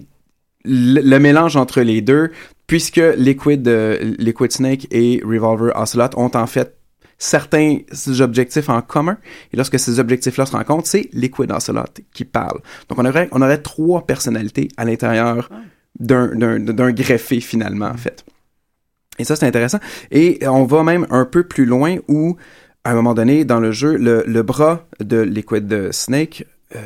[0.64, 2.32] le, le mélange entre les deux
[2.68, 6.78] puisque Liquid euh, Liquid Snake et Revolver Ocelot ont en fait
[7.18, 7.78] certains
[8.20, 9.18] objectifs en commun
[9.54, 12.60] et lorsque ces objectifs-là se rencontrent, c'est Liquid Ocelot qui parle.
[12.90, 15.50] Donc on aurait on aurait trois personnalités à l'intérieur
[16.00, 18.26] d'un d'un d'un greffé finalement en fait.
[19.18, 19.80] Et ça c'est intéressant
[20.12, 22.36] et on va même un peu plus loin où
[22.86, 26.80] à un moment donné dans le jeu, le, le bras de Liquid Snake, euh,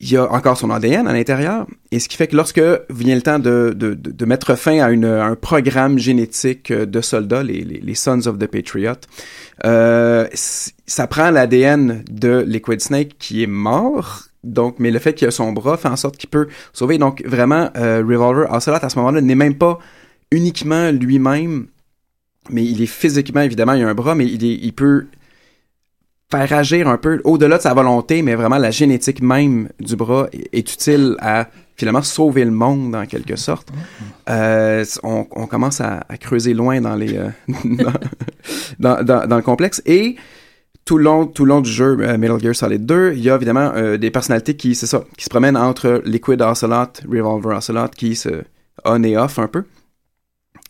[0.00, 3.14] il y a encore son ADN à l'intérieur, et ce qui fait que lorsque vient
[3.14, 7.62] le temps de, de, de, mettre fin à, une, un programme génétique de soldats, les,
[7.62, 8.96] les, les Sons of the Patriot,
[9.64, 15.28] euh, ça prend l'ADN de Liquid Snake qui est mort, donc, mais le fait qu'il
[15.28, 16.98] a son bras fait en sorte qu'il peut sauver.
[16.98, 19.78] Donc, vraiment, euh, Revolver Ocelot, à ce moment-là, n'est même pas
[20.30, 21.68] uniquement lui-même
[22.50, 25.06] mais il est physiquement, évidemment, il a un bras, mais il, est, il peut
[26.36, 30.26] faire agir un peu au-delà de sa volonté, mais vraiment la génétique même du bras
[30.32, 33.68] est, utile à finalement sauver le monde en quelque sorte.
[34.28, 37.28] Euh, on, commence à, creuser loin dans les euh,
[38.78, 40.16] dans, dans, le complexe et
[40.84, 43.36] tout le long, tout long du jeu euh, Metal Gear Solid 2, il y a
[43.36, 47.88] évidemment euh, des personnalités qui, c'est ça, qui se promènent entre Liquid Ocelot, Revolver Ocelot,
[47.96, 48.42] qui se
[48.84, 49.64] on et off un peu.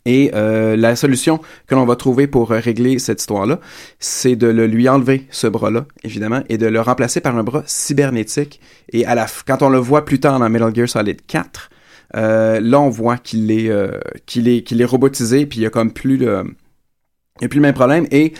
[0.07, 3.59] Et euh, la solution que l'on va trouver pour euh, régler cette histoire-là,
[3.99, 7.63] c'est de le, lui enlever ce bras-là, évidemment, et de le remplacer par un bras
[7.67, 8.61] cybernétique.
[8.93, 11.71] Et à la quand on le voit plus tard dans Metal Gear Solid 4,
[12.17, 15.67] euh, là on voit qu'il est, euh, qu'il est, qu'il est robotisé, puis il y
[15.67, 16.45] a comme plus le,
[17.41, 18.07] il a plus le même problème.
[18.11, 18.35] Et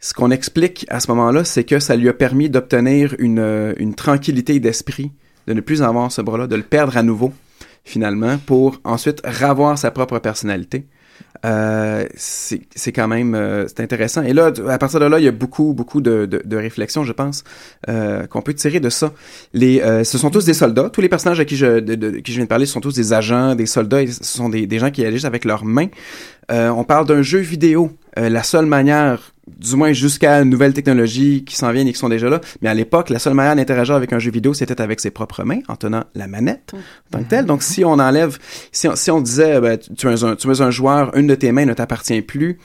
[0.00, 3.74] ce qu'on explique à ce moment-là, c'est que ça lui a permis d'obtenir une, euh,
[3.76, 5.12] une tranquillité d'esprit,
[5.46, 7.32] de ne plus avoir ce bras-là, de le perdre à nouveau
[7.84, 10.86] finalement, pour ensuite ravoir sa propre personnalité.
[11.44, 14.22] Euh, c'est quand même euh, c'est intéressant.
[14.22, 17.04] Et là, à partir de là, il y a beaucoup, beaucoup de, de, de réflexions,
[17.04, 17.44] je pense,
[17.88, 19.12] euh, qu'on peut tirer de ça.
[19.52, 20.88] Les, euh, ce sont tous des soldats.
[20.90, 22.80] Tous les personnages à qui je, de, de- qui je viens de parler ce sont
[22.80, 24.06] tous des agents, des soldats.
[24.06, 25.88] Ce sont des, des gens qui agissent avec leurs mains.
[26.50, 27.90] Euh, on parle d'un jeu vidéo.
[28.18, 31.98] Euh, la seule manière, du moins jusqu'à une nouvelle technologie qui s'en viennent et qui
[31.98, 34.80] sont déjà là, mais à l'époque, la seule manière d'interagir avec un jeu vidéo, c'était
[34.80, 36.78] avec ses propres mains, en tenant la manette en
[37.18, 37.44] tant que telle.
[37.44, 38.38] Donc, si on enlève,
[38.72, 41.34] si on, si on disait, ben, tu, es un, tu es un joueur, une de
[41.34, 42.58] tes mains ne t'appartient plus,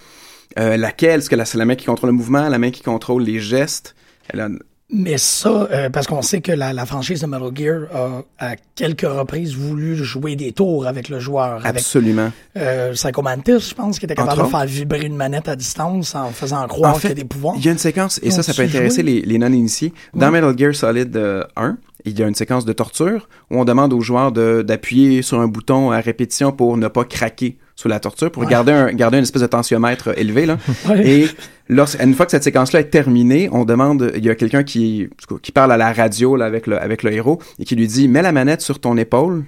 [0.57, 1.19] euh, laquelle?
[1.19, 3.39] Est-ce que la- c'est la main qui contrôle le mouvement, la main qui contrôle les
[3.39, 3.93] gestes?
[4.29, 4.49] Elle a-
[4.91, 8.55] Mais ça, euh, parce qu'on sait que la, la franchise de Metal Gear a à
[8.73, 11.63] quelques reprises voulu jouer des tours avec le joueur.
[11.63, 12.31] Avec Absolument.
[12.57, 16.15] euh, Psycho Mantis, je pense, qui était capable de faire vibrer une manette à distance
[16.15, 17.53] en faisant croire En fait, qu'il y a des pouvoirs.
[17.57, 19.93] Il y a une séquence, et ça, ça peut intéresser les, les non-initiés.
[20.15, 23.65] Dans Metal Gear Solid euh, 1, il y a une séquence de torture où on
[23.65, 27.99] demande aux joueurs d'appuyer sur un bouton à répétition pour ne pas craquer sous la
[27.99, 28.49] torture, pour Ouais.
[28.49, 30.45] garder, un, garder une espèce de tensiomètre élevé.
[30.45, 30.57] Là.
[30.89, 31.07] Ouais.
[31.07, 31.27] Et
[31.69, 35.07] lorsque, une fois que cette séquence-là est terminée, on demande, il y a quelqu'un qui,
[35.41, 38.07] qui parle à la radio là, avec, le, avec le héros et qui lui dit
[38.09, 39.45] «Mets la manette sur ton épaule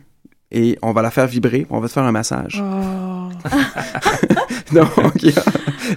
[0.52, 2.62] et on va la faire vibrer, on va te faire un massage.
[4.74, 4.90] Donc,
[5.24, 5.44] il y, a,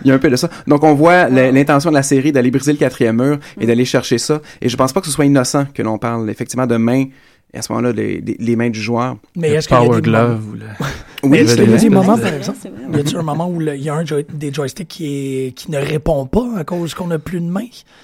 [0.02, 0.48] il y a un peu de ça.
[0.66, 4.18] Donc, on voit l'intention de la série d'aller briser le quatrième mur et d'aller chercher
[4.18, 4.40] ça.
[4.60, 7.04] Et je pense pas que ce soit innocent que l'on parle effectivement de mains,
[7.52, 9.16] et à ce moment-là, les, les- les mains du joueur.
[9.36, 10.66] Mais est-ce qu'il y a Power des Glove ou le...
[11.28, 11.90] Mais est-ce qu'il y a Ouais, des ouais.
[11.90, 14.04] moments, C'est par exemple, c'est y a-t-il un moment où le- il y a un
[14.04, 15.06] joy- des joysticks qui,
[15.46, 17.62] est, qui ne répond pas à cause qu'on n'a plus de main?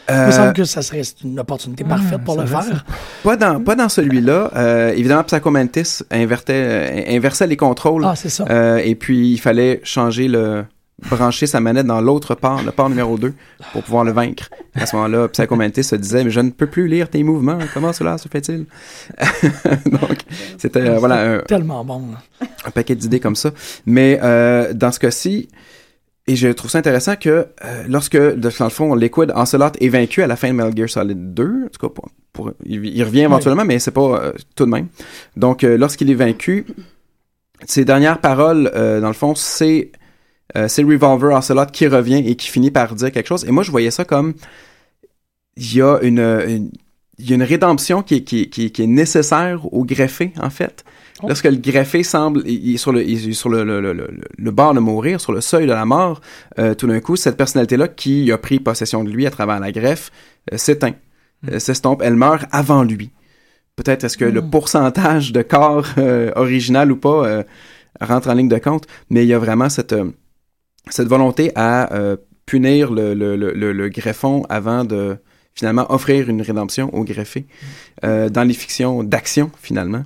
[0.09, 2.85] Il me Euh, semble que ça serait une opportunité parfaite pour le ça faire.
[3.23, 4.51] Pas dans, pas dans celui-là.
[4.57, 8.05] Euh, évidemment, Psycho Mantis invertait, euh, inversait les contrôles.
[8.07, 8.45] Ah, c'est ça.
[8.51, 10.65] Euh, et puis, il fallait changer le
[11.09, 13.33] brancher sa manette dans l'autre port, le port numéro 2,
[13.73, 14.51] pour pouvoir le vaincre.
[14.75, 17.59] À ce moment-là, Psycho Mantis se disait, mais je ne peux plus lire tes mouvements.
[17.73, 18.67] Comment cela se fait-il?
[19.87, 20.19] Donc,
[20.59, 22.03] c'était, euh, voilà, un, Tellement bon.
[22.13, 22.47] là.
[22.65, 23.51] un paquet d'idées comme ça.
[23.87, 25.49] Mais euh, dans ce cas-ci,
[26.27, 27.29] et je trouve ça intéressant que
[27.65, 30.89] euh, lorsque, dans le fond, Liquid Ocelot est vaincu à la fin de Metal Gear
[30.89, 34.33] Solid 2, en tout cas, pour, pour- il, il revient éventuellement, mais c'est pas euh,
[34.55, 34.87] tout de même.
[35.37, 36.67] Donc, euh, lorsqu'il est vaincu,
[37.67, 39.91] ses dernières paroles, dans le fond, c'est
[40.57, 43.45] euh, c'est Revolver Ocelot qui revient et qui finit par dire quelque chose.
[43.45, 44.35] Et moi, je voyais ça comme
[45.57, 46.71] il y a une, une-
[47.19, 49.85] il y a une rédemption qui est, qui, est- qui, est- qui est nécessaire au
[49.85, 50.85] greffé, en fait.
[51.23, 51.27] Oh.
[51.29, 53.93] Lorsque le greffé semble, il, est sur le, il est sur le, le, le,
[54.39, 56.23] le, bord de mourir, sur le seuil de la mort,
[56.59, 59.71] euh, tout d'un coup, cette personnalité-là qui a pris possession de lui à travers la
[59.71, 60.11] greffe
[60.51, 60.95] euh, s'éteint,
[61.53, 63.11] euh, s'estompe, elle meurt avant lui.
[63.77, 65.87] Peut-être est-ce que le pourcentage de corps
[66.37, 67.45] original ou pas
[68.01, 69.95] rentre en ligne de compte, mais il y a vraiment cette,
[70.89, 72.17] cette volonté à euh,
[72.47, 75.17] punir le, le, le, le, le greffon avant de
[75.55, 77.47] finalement offrir une rédemption au greffé
[78.05, 80.03] euh, dans les fictions d'action finalement.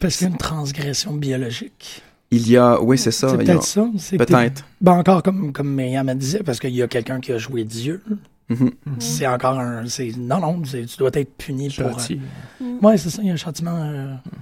[0.00, 2.02] Parce qu'il y a une transgression biologique.
[2.30, 3.28] Il y a, oui c'est ça.
[3.30, 3.88] C'est y a- peut-être ça.
[4.18, 4.64] Peut-être.
[4.82, 7.64] Ben encore comme, comme Myriam me disait, parce qu'il y a quelqu'un qui a joué
[7.64, 8.02] Dieu.
[8.50, 8.70] Mhm.
[8.98, 9.86] C'est encore un.
[9.88, 11.98] c'est- Non, non, tu dois être puni pour.
[11.98, 12.20] Châtié.
[12.62, 14.32] euh, Ouais, c'est ça, il y a un châtiment euh, Oui,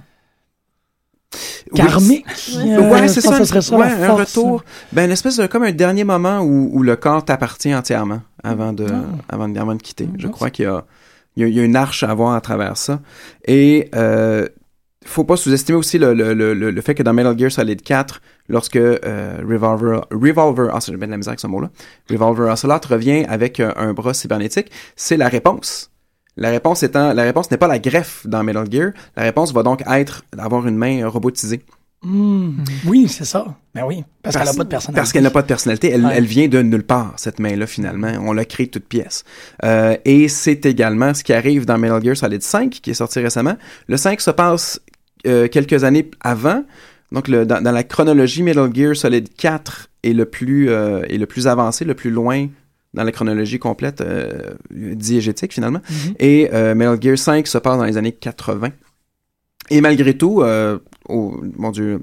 [1.75, 2.25] karmique.
[2.55, 2.75] Ouais.
[2.77, 4.35] Euh, Ouais, c'est ça, serait ça, ouais, la un force.
[4.35, 4.63] retour.
[4.93, 8.73] Ben, une espèce de, comme un dernier moment où, où le corps t'appartient entièrement avant
[8.73, 8.87] de,
[9.29, 10.09] avant, de- avant de quitter.
[10.17, 10.85] Je Ah, crois qu'il y a,
[11.35, 12.99] il y a, il y a une arche à voir à travers ça.
[13.45, 14.47] Et, euh,
[15.05, 17.81] faut pas sous-estimer aussi le, le, le, le le fait que dans Metal Gear Solid
[17.81, 21.69] 4, lorsque euh, Revolver, Revolver, ah, j'ai bien de la misère avec ce mot-là,
[22.09, 25.91] Revolver Ocelot revient avec euh, un bras cybernétique, c'est la réponse.
[26.37, 28.91] La réponse étant, la réponse n'est pas la greffe dans Metal Gear.
[29.15, 31.61] La réponse va donc être d'avoir une main robotisée.
[32.03, 32.63] Hmm.
[32.85, 33.45] Oui, c'est ça.
[33.73, 34.99] Ben oui, parce, qu'elle n'a pas de personnalité.
[35.01, 35.89] Parce qu'elle n'a pas de personnalité.
[35.89, 36.13] Elle, Ouais.
[36.15, 38.11] elle vient de nulle part, cette main-là, finalement.
[38.21, 39.23] On l'a créée toute pièce.
[39.65, 43.19] Euh, et c'est également ce qui arrive dans Metal Gear Solid 5, qui est sorti
[43.19, 43.57] récemment.
[43.87, 44.79] Le 5 se passe
[45.25, 46.63] euh, quelques années avant.
[47.11, 51.17] Donc, le, dans, dans la chronologie, Metal Gear Solid 4 est le plus, euh, est
[51.17, 52.47] le plus avancé, le plus loin
[52.97, 55.81] dans la chronologie complète euh, diégétique, finalement.
[55.89, 56.13] Mhm.
[56.19, 58.69] Et euh, Metal Gear 5 se passe dans les années 80.
[59.69, 60.79] Et malgré tout, euh,
[61.09, 61.99] oh, mon Dieu,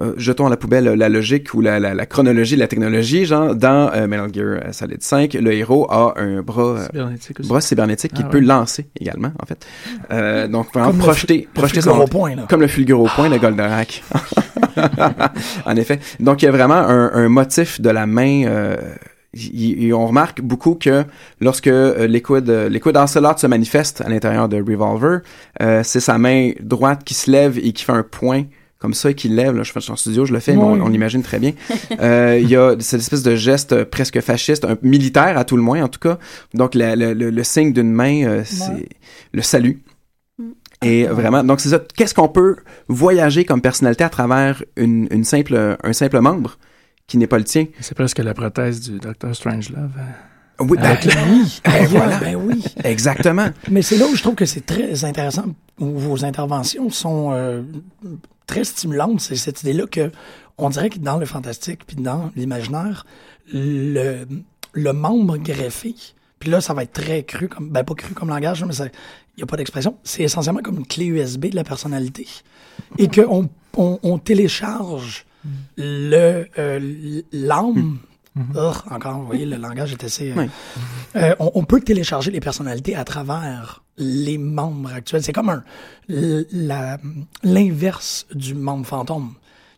[0.00, 3.24] euh, jetons à la poubelle la logique ou la, la, la chronologie de la technologie,
[3.24, 7.60] genre dans euh, Metal Gear euh, Solid 5, le héros a un bras, Cybernétique bras
[7.60, 8.44] cybernétique qu'il Ah peut ouais.
[8.44, 9.66] lancer également, en fait.
[10.12, 11.98] Euh, donc, vraiment Comme projeter, le projeter son...
[11.98, 12.46] au point, là.
[12.48, 14.04] Comme le fulgure au point de Goldorak.
[15.66, 16.00] en effet.
[16.20, 18.76] Donc, il y a vraiment un, un motif de la main...
[19.34, 21.04] y- y- on remarque beaucoup que
[21.40, 25.20] lorsque euh, Liquid, euh, Liquid Ocelot se manifeste à l'intérieur de Revolver,
[25.62, 28.44] euh, c'est sa main droite qui se lève et qui fait un point
[28.78, 29.56] comme ça et qui lève.
[29.56, 31.52] Là, je fais en studio, je le fais, mais on, l'imagine très bien.
[32.00, 35.62] Euh, Il y a cette espèce de geste presque fasciste, un militaire à tout le
[35.62, 36.18] moins en tout cas.
[36.54, 38.88] Donc la- le, le- le signe d'une main, euh, c'est Ouais.
[39.32, 39.82] le salut.
[40.38, 40.44] Mm.
[40.84, 41.80] Et vraiment, donc c'est ça.
[41.96, 42.54] Qu'est-ce qu'on peut
[42.86, 46.56] voyager comme personnalité à travers une, une simple, un simple membre?
[47.08, 47.66] Qui n'est pas le tien?
[47.80, 49.34] C'est presque la prothèse du Dr.
[49.34, 49.90] Strangelove.
[49.98, 50.02] euh.
[50.60, 52.18] Oui, ben, Avec Oui, Ben ben voilà.
[52.18, 52.64] Ben oui.
[52.84, 53.48] exactement.
[53.70, 55.46] Mais c'est là où je trouve que c'est très intéressant,
[55.78, 57.62] où vos interventions sont euh,
[58.46, 59.20] très stimulantes.
[59.20, 60.10] C'est cette idée-là que
[60.58, 63.06] on dirait que dans le fantastique puis dans l'imaginaire,
[63.52, 64.24] le,
[64.72, 65.94] le membre greffé,
[66.40, 68.90] puis là, ça va être très cru, comme, ben pas cru comme langage, mais il
[69.38, 69.96] n'y a pas d'expression.
[70.02, 72.26] C'est essentiellement comme une clé USB de la personnalité.
[72.98, 75.24] Et qu'on on, on télécharge
[75.76, 77.98] le euh, l'âme.
[78.54, 80.30] Ugh, encore, vous voyez, le langage est assez.
[80.30, 80.44] euh, Oui.
[81.16, 85.24] euh, on, on peut télécharger les personnalités à travers les membres actuels.
[85.24, 85.64] C'est comme un
[86.08, 86.98] l- la-
[87.42, 89.32] l'inverse du membre fantôme.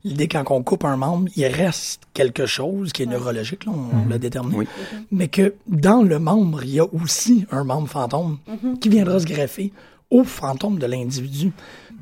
[0.04, 4.04] L'idée quand on coupe un membre, il reste quelque chose qui est neurologique, là, on,
[4.04, 4.56] on l'a déterminé.
[4.58, 4.66] Oui.
[5.10, 8.38] Mais que dans le membre, il y a aussi un membre fantôme
[8.80, 9.72] qui viendra se greffer
[10.10, 11.52] au fantôme de l'individu.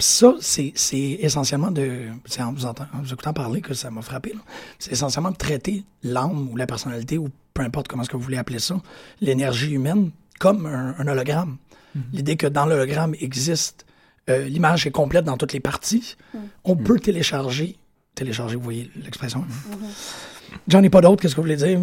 [0.01, 0.73] Ça, c'est
[1.21, 2.07] essentiellement de...
[2.27, 4.33] C'est en vous, entend- en vous écoutant parler que ça m'a frappé.
[4.79, 8.23] C'est essentiellement de traiter l'âme ou la personnalité, ou peu importe comment est-ce que vous
[8.23, 8.81] voulez appeler ça,
[9.21, 11.57] l'énergie humaine, comme un, un hologramme.
[12.13, 13.85] L'idée que dans l'hologramme existe,
[14.31, 16.17] euh, l'image est complète dans toutes les parties,
[16.63, 17.77] on peut télécharger,
[18.15, 19.45] télécharger, vous voyez l'expression.
[20.69, 21.79] J'en ai pas d'autres, qu'est-ce que vous voulez dire?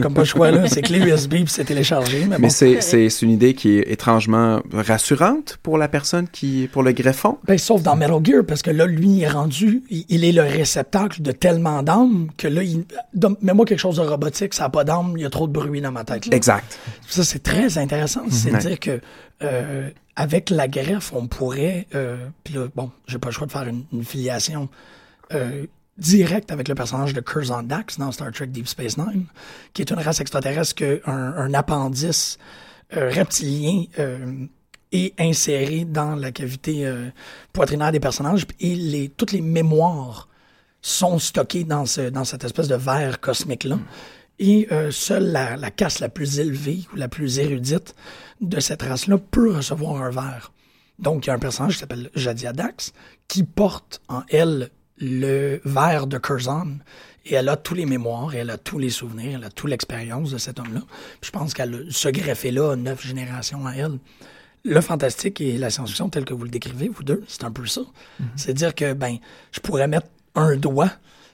[0.00, 0.68] Comme pas le choix, là.
[0.68, 2.20] C'est clé USB puis c'est téléchargé.
[2.20, 2.50] Mais, Mais bon.
[2.50, 6.92] c'est, c'est, c'est une idée qui est étrangement rassurante pour la personne qui, pour le
[6.92, 7.38] greffon?
[7.44, 10.32] Ben, sauf dans Metal Gear, parce que là, lui, il est rendu, il, il est
[10.32, 12.84] le réceptacle de tellement d'âmes que là, il,
[13.42, 15.80] mets-moi quelque chose de robotique, ça n'a pas d'âme, il y a trop de bruit
[15.80, 16.26] dans ma tête.
[16.26, 16.36] là.
[16.36, 16.78] Exact.
[17.08, 18.22] Ça, c'est très intéressant.
[18.30, 18.60] C'est de Ouais.
[18.60, 19.00] dire que
[19.42, 21.86] euh, avec la greffe, on pourrait.
[21.94, 24.68] Euh, Puis là, bon, j'ai pas le choix de faire une, une filiation
[25.32, 25.64] euh,
[25.98, 29.26] directe avec le personnage de Curzon Dax dans Star Trek Deep Space Nine,
[29.74, 32.38] qui est une race extraterrestre que un, appendice
[32.96, 34.46] euh, reptilien euh,
[34.92, 37.10] est inséré dans la cavité euh,
[37.52, 40.28] poitrinaire des personnages et les, toutes les mémoires
[40.80, 43.78] sont stockés dans, ce, dans cette espèce de verre cosmique-là.
[44.40, 47.96] Et seule la, la caste la plus élevée ou la plus érudite
[48.40, 50.52] de cette race-là peut recevoir un verre.
[51.00, 52.92] Donc, il y a un personnage qui s'appelle Jadia Dax
[53.26, 54.70] qui porte en elle
[55.00, 56.78] le verre de Curzon.
[57.26, 59.68] Et elle a tous les mémoires, et elle a tous les souvenirs, elle a toute
[59.68, 60.80] l'expérience de cet homme-là.
[61.20, 63.98] Puis Je pense qu'elle a ce greffé-là neuf générations à elle.
[64.64, 67.66] Le fantastique et la science-fiction, tel que vous le décrivez, vous deux, c'est un peu
[67.66, 67.82] ça.
[68.34, 69.16] C'est dire que, ben,
[69.52, 70.90] je pourrais mettre un doigt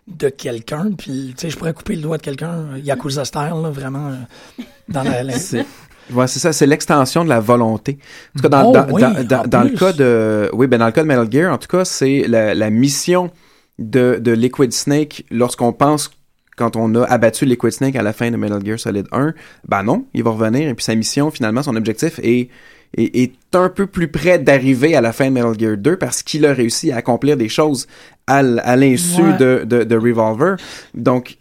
[0.08, 3.40] de quelqu'un, puis, tu sais, je pourrais couper le doigt de quelqu'un, euh, Yakuza style,
[3.62, 5.22] là, vraiment, euh, dans la...
[5.22, 5.64] la- C'est
[6.12, 7.98] ouais, c'est ça, c'est l'extension de la volonté.
[8.34, 10.66] En tout cas, dans, Oh, dans, oui, dans, dans- en dans le cas de, oui,
[10.66, 13.30] ben dans le cas de Metal Gear, en tout cas, c'est la, la mission
[13.78, 16.10] de, de Liquid Snake lorsqu'on pense
[16.56, 19.34] quand on a abattu Liquid Snake à la fin de Metal Gear Solid 1,
[19.66, 22.48] ben non, il va revenir et puis sa mission, finalement, son objectif est
[22.96, 26.22] est, est un peu plus près d'arriver à la fin de Metal Gear 2 parce
[26.22, 27.88] qu'il a réussi à accomplir des choses
[28.28, 29.36] à, l'insu Ouais.
[29.36, 30.54] de, de, de Revolver.
[30.94, 31.36] Donc,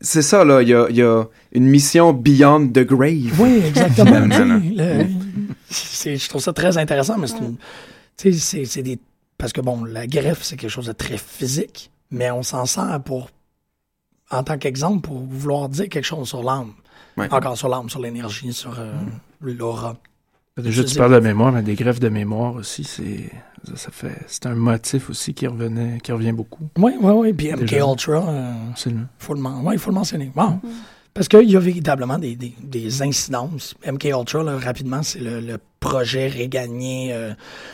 [0.00, 1.22] c'est ça, là, il y a, il y a
[1.52, 3.32] une mission beyond the grave.
[3.38, 4.18] Oui, exactement.
[4.26, 5.04] Le-
[6.16, 8.98] je trouve ça très intéressant, mais c'est une- c'est des.
[9.38, 13.00] Parce que bon, la greffe, c'est quelque chose de très physique, mais on s'en sert
[13.04, 13.30] pour.
[14.30, 16.72] En tant qu'exemple, pour vouloir dire quelque chose sur l'âme.
[17.16, 17.32] Ouais.
[17.32, 18.92] Encore sur l'âme, sur l'énergie, sur euh,
[19.40, 19.96] l'aura.
[20.56, 23.30] Déjà, tu parles de mémoire, mais des greffes de mémoire aussi, c'est
[23.64, 26.64] ça, ça fait c'est un motif aussi qui revenait, qui revient beaucoup.
[26.78, 27.32] Oui, oui, oui.
[27.34, 27.72] Puis MK.
[27.72, 28.54] Ultra, euh,
[29.18, 30.32] faut le, ouais, faut le mentionner.
[30.34, 30.58] Bon.
[31.16, 33.74] Parce qu'il y a véritablement des, des, des incidences.
[33.90, 37.32] MK Ultra, là, rapidement, c'est le, le projet réganien euh,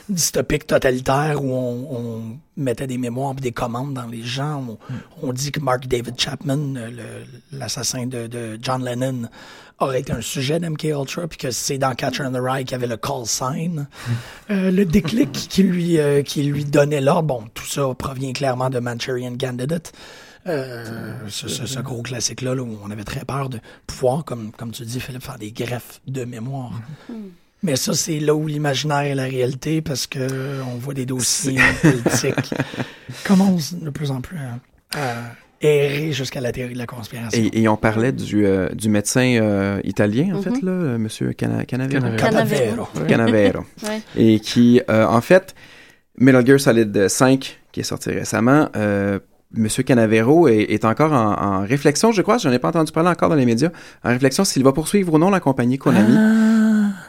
[0.08, 2.22] dystopique totalitaire où on, on
[2.56, 4.78] mettait des mémoires et des commandes dans les gens.
[5.20, 6.74] On, on dit que Mark David Chapman,
[7.50, 9.28] l'assassin de, de John Lennon,
[9.80, 12.72] aurait été un sujet d'MK Ultra, puis que c'est dans Catcher in the Rye qu'il
[12.72, 13.88] y avait le call sign.
[14.50, 18.70] Euh, le déclic qui lui, euh, qui lui donnait l'ordre, bon, tout ça provient clairement
[18.70, 19.92] de Manchurian Candidate.
[20.46, 24.50] Euh, ce, ce- ce gros classique-là, là, où on avait très peur de pouvoir, comme,
[24.52, 26.72] comme tu dis, Philippe, faire des greffes de mémoire.
[27.62, 31.60] Mais ça, c'est là où l'imaginaire et la réalité, parce que on voit des dossiers
[31.82, 32.54] politiques
[33.24, 35.14] commencent de plus en plus à, à
[35.60, 37.40] errer jusqu'à la théorie de la conspiration.
[37.40, 41.32] Et, et on parlait du, euh, du médecin euh, italien, en fait, là, euh, Monsieur
[41.34, 42.16] Cana Canavero.
[42.16, 42.16] Canavero.
[42.16, 42.88] Canavero.
[43.00, 43.06] Ouais.
[43.06, 43.64] Canavero.
[43.84, 44.00] Ouais.
[44.16, 45.54] Et qui, euh, en fait,
[46.18, 49.20] Metal Gear Solid 5, qui est sorti récemment, euh,
[49.54, 53.10] Monsieur Canavero est, est encore en, en réflexion, je crois, j'en ai pas entendu parler
[53.10, 53.70] encore dans les médias,
[54.04, 56.16] en réflexion s'il va poursuivre ou non la compagnie Konami.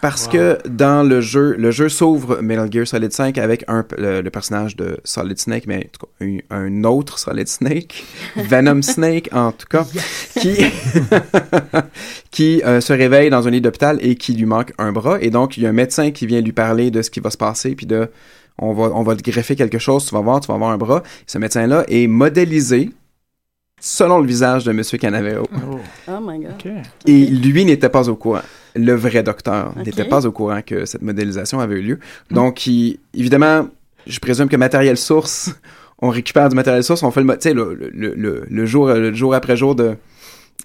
[0.04, 4.20] Parce que dans le jeu, le jeu s'ouvre Metal Gear Solid 5 avec un, le,
[4.20, 8.04] le personnage de Solid Snake, mais en tout cas, un, un autre Solid Snake,
[8.36, 9.86] Venom Snake en tout cas,
[10.42, 10.58] qui,
[12.32, 15.20] qui euh, se réveille dans un lit d'hôpital et qui lui manque un bras.
[15.22, 17.30] Et donc, il y a un médecin qui vient lui parler de ce qui va
[17.30, 18.10] se passer, puis de
[18.60, 20.78] on va, on va te greffer quelque chose, tu vas voir, tu vas avoir un
[20.78, 21.04] bras.
[21.28, 22.92] Ce médecin-là est modélisé
[23.80, 25.46] selon le visage de Monsieur Canavero.
[25.54, 25.78] Oh,
[26.08, 26.54] Oh my god.
[27.06, 28.42] Et lui n'était pas au courant.
[28.76, 32.00] Le vrai docteur n'était pas au courant que cette modélisation avait eu lieu.
[32.32, 33.68] Donc, il- évidemment,
[34.08, 35.54] je présume que matériel source,
[36.00, 38.66] on récupère du matériel source, on fait le, mo- tu sais, le, le, le, le
[38.66, 39.96] jour, le jour après jour de,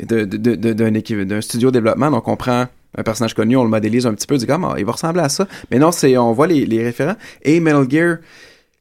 [0.00, 2.10] de, de, de- de- d'un, équipe- d'un studio de développement.
[2.10, 2.66] Donc, on prend
[2.96, 5.22] un personnage connu, on le modélise un petit peu, dit comme, Ah, il va ressembler
[5.22, 5.46] à ça.
[5.70, 7.16] Mais non, c'est, on voit les, les référents.
[7.42, 8.18] Et Metal Gear,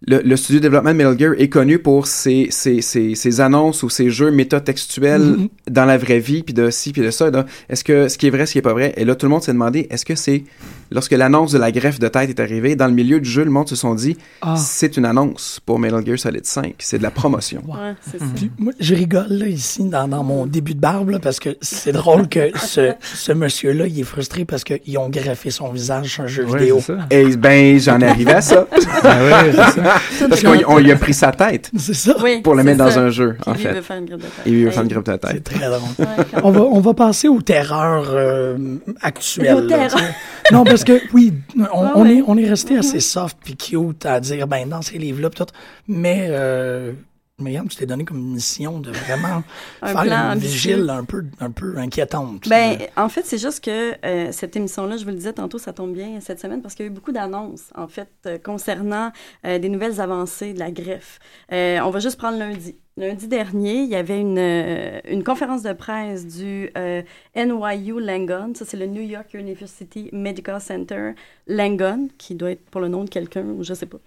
[0.06, 3.42] le, le studio de développement de Metal Gear est connu pour ses, ses, ses, ses
[3.42, 5.48] annonces ou ses jeux métatextuels Mhm.
[5.72, 7.32] dans la vraie vie, puis de ci, puis de ça.
[7.70, 8.94] Est-ce que ce qui est vrai, ce qui est pas vrai?
[8.98, 10.44] Et là, tout le monde s'est demandé, est-ce que c'est,
[10.92, 13.50] lorsque l'annonce de la greffe de tête est arrivée, dans le milieu du jeu, le
[13.50, 14.56] monde se sont dit, Ah.
[14.56, 17.64] c'est une annonce pour Metal Gear Solid 5, c'est de la promotion.
[17.68, 18.26] Ouais, c'est ça.
[18.36, 21.58] Puis moi, je rigole là, ici dans, dans mon début de barbe là, parce que
[21.62, 26.14] c'est drôle que ce, ce monsieur-là, il est frustré parce qu'ils ont greffé son visage
[26.14, 26.82] sur un jeu Ouais, vidéo.
[27.10, 28.68] Et ben, j'en ai arrivé à ça.
[29.04, 29.87] Ah ouais, c'est ça.
[30.30, 32.16] Parce qu'on lui a pris sa tête C'est ça.
[32.24, 33.70] Oui, pour le c'est mettre dans un jeu, Puis en lui, fait.
[33.70, 34.32] il veut faire une greffe de tête.
[34.46, 35.44] Et lui, il veut faire une greffe de C'est tête.
[35.44, 35.80] très drôle.
[36.00, 36.06] Ouais,
[36.44, 38.58] On va, on va passer aux terreurs euh,
[39.02, 39.56] actuelles.
[39.56, 40.00] Aux terreurs.
[40.52, 41.34] non, parce que oui,
[41.74, 42.16] on, on ouais.
[42.18, 45.38] est, on est resté assez soft puis cute à dire, ben, dans ces livres-là, pis
[45.38, 45.46] tout.
[45.88, 46.92] Mais, euh,
[47.40, 49.44] Myriam, tu t'es donné comme mission de vraiment
[49.84, 52.50] Un faire plan une vigile un peu, un peu inquiétante.
[52.50, 55.72] Ben, en fait, c'est juste que euh, cette émission-là, je vous le disais tantôt, ça
[55.72, 59.12] tombe bien cette semaine parce qu'il y a eu beaucoup d'annonces, en fait, euh, concernant
[59.46, 61.20] euh, des nouvelles avancées de la greffe.
[61.52, 62.76] On va juste prendre lundi.
[62.98, 67.04] Lundi dernier, il y avait une, euh, une conférence de presse du euh,
[67.36, 71.12] NYU Langone, ça c'est le New York University Medical Center
[71.46, 74.00] Langone, qui doit être pour le nom de quelqu'un, je sais pas,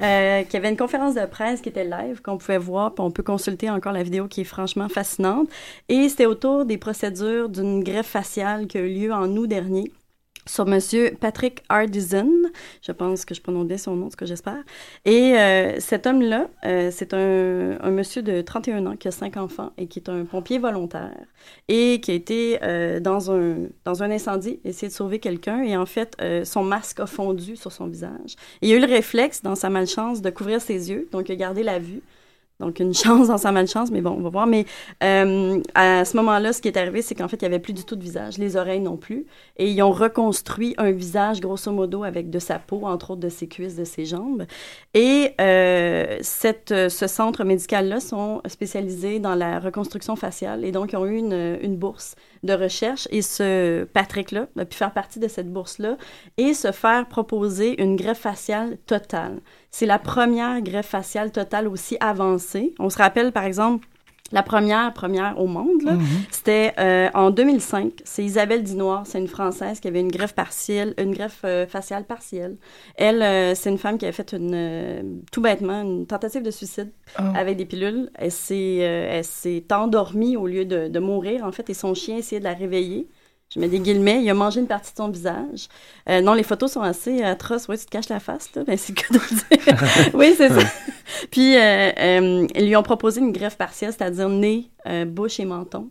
[0.00, 3.10] euh, qui avait une conférence de presse qui était live, qu'on pouvait voir, puis on
[3.10, 5.50] peut consulter encore la vidéo qui est franchement fascinante.
[5.90, 9.92] Et c'était autour des procédures d'une greffe faciale qui a eu lieu en août dernier
[10.48, 12.30] sur Monsieur Patrick Hardison.
[12.82, 14.62] Je pense que je prononce bien son nom, ce que j'espère.
[15.04, 19.36] Et euh, cet homme-là, euh, c'est un, un, monsieur de 31 ans qui a cinq
[19.36, 21.14] enfants et qui est un pompier volontaire
[21.68, 25.62] et qui a été euh, dans, un, dans un incendie, essayer de sauver quelqu'un.
[25.62, 28.36] Et en fait, euh, son masque a fondu sur son visage.
[28.62, 31.08] Et il a eu le réflexe, dans sa malchance, de couvrir ses yeux.
[31.12, 32.02] Donc, il a gardé la vue.
[32.60, 34.46] Donc, une chance dans sa malchance, mais bon, on va voir.
[34.46, 34.66] Mais
[35.02, 37.72] euh, à ce moment-là, ce qui est arrivé, c'est qu'en fait, il n'y avait plus
[37.72, 39.26] du tout de visage, les oreilles non plus.
[39.56, 43.28] Et ils ont reconstruit un visage, grosso modo, avec de sa peau, entre autres de
[43.28, 44.44] ses cuisses, de ses jambes.
[44.94, 50.64] Et euh, cette, ce centre médical-là sont spécialisés dans la reconstruction faciale.
[50.64, 53.08] Et donc, ils ont eu une, une bourse de recherche.
[53.10, 55.96] Et ce Patrick-là a pu faire partie de cette bourse-là
[56.36, 59.40] et se faire proposer une greffe faciale totale.
[59.70, 62.74] C'est la première greffe faciale totale aussi avancée.
[62.78, 63.86] On se rappelle, par exemple,
[64.30, 66.04] la première, première au monde, là, Mhm.
[66.30, 67.92] c'était euh, en 2005.
[68.04, 72.04] C'est Isabelle Dinoir, c'est une Française qui avait une greffe partielle, une greffe euh, faciale
[72.04, 72.56] partielle.
[72.96, 76.90] Elle, euh, c'est une femme qui a fait une, tout bêtement, une tentative de suicide
[77.16, 77.32] Ah.
[77.36, 78.10] avec des pilules.
[78.16, 82.16] Elle s'est, elle s'est endormie au lieu de, de mourir, en fait, et son chien
[82.18, 83.08] essayait de la réveiller.
[83.54, 84.22] Je mets des guillemets.
[84.22, 85.68] Il a mangé une partie de son visage.
[86.08, 87.66] Euh, non, les photos sont assez atroces.
[87.68, 88.64] Oui, tu te caches la face, là.
[88.66, 90.10] Ben, c'est le cas de le dire.
[90.14, 90.66] oui, c'est ça.
[91.30, 95.46] Puis, euh, euh, ils lui ont proposé une greffe partielle, c'est-à-dire nez, euh, bouche et
[95.46, 95.90] menton.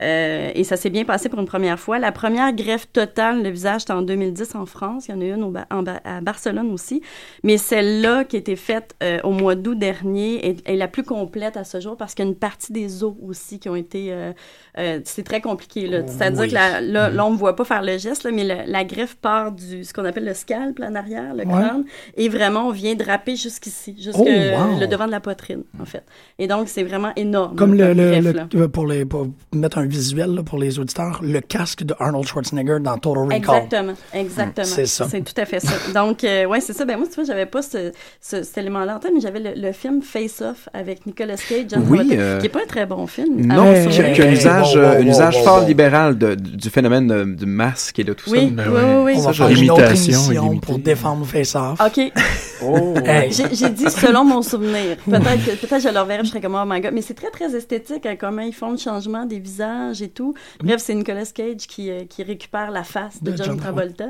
[0.00, 1.98] Euh, et ça s'est bien passé pour une première fois.
[1.98, 5.08] La première greffe totale de visage, c'était en 2010 en France.
[5.08, 7.02] Il y en a eu une au Ba- en Ba- à Barcelone aussi.
[7.42, 11.02] Mais celle-là qui a été faite euh, au mois d'août dernier est, est la plus
[11.02, 13.74] complète à ce jour parce qu'il y a une partie des os aussi qui ont
[13.74, 14.12] été...
[14.12, 14.32] euh,
[14.78, 15.88] euh, c'est très compliqué.
[15.88, 16.06] là.
[16.06, 16.48] C'est-à-dire Oui.
[16.48, 18.84] que la- là, là, on ne voit pas faire le geste, là, mais le- la
[18.84, 21.52] greffe part du ce qu'on appelle le scalp là, en arrière, le Ouais.
[21.52, 21.84] crâne,
[22.16, 24.78] et vraiment, on vient draper jusqu'ici, jusque Oh, wow.
[24.78, 26.04] le devant de la poitrine, en fait.
[26.38, 27.56] Et donc, c'est vraiment énorme.
[27.56, 28.68] Comme le, le- greffe, le- là.
[28.68, 32.78] pour les pour mettre un visuel là, pour les auditeurs, le casque de Arnold Schwarzenegger
[32.80, 33.36] dans Total Recall.
[33.38, 34.66] Exactement, exactement.
[34.66, 35.06] C'est ça.
[35.10, 35.72] C'est tout à fait ça.
[35.94, 36.84] Donc, euh, ouais, c'est ça.
[36.84, 39.52] Ben moi, tu vois, j'avais pas ce, ce- cet élément-là en tête, mais j'avais le,
[39.60, 42.86] le film Face Off avec Nicolas Cage, John Oui, euh, qui est pas un très
[42.86, 43.40] bon film.
[43.46, 47.46] Non, qui a, un usage, euh, un usage fort libéral de- du phénomène de- du
[47.46, 48.62] masque et de tout Oui, ça.
[48.70, 49.14] oui, oui, oui.
[49.16, 51.80] On va faire une autre émission pour défendre Face Off.
[51.84, 52.12] OK.
[52.60, 52.92] Oh.
[53.04, 53.30] Hey.
[53.32, 54.96] J'ai dit selon mon souvenir.
[55.04, 56.90] Peut-être que peut-être je le reverrai, je serais comme oh my god.
[56.92, 60.34] Mais c'est très très esthétique hein, comment ils font le changement des visages et tout.
[60.60, 64.06] Bref, c'est Nicolas Cage qui, euh, qui récupère la face de, De John, John Travolta.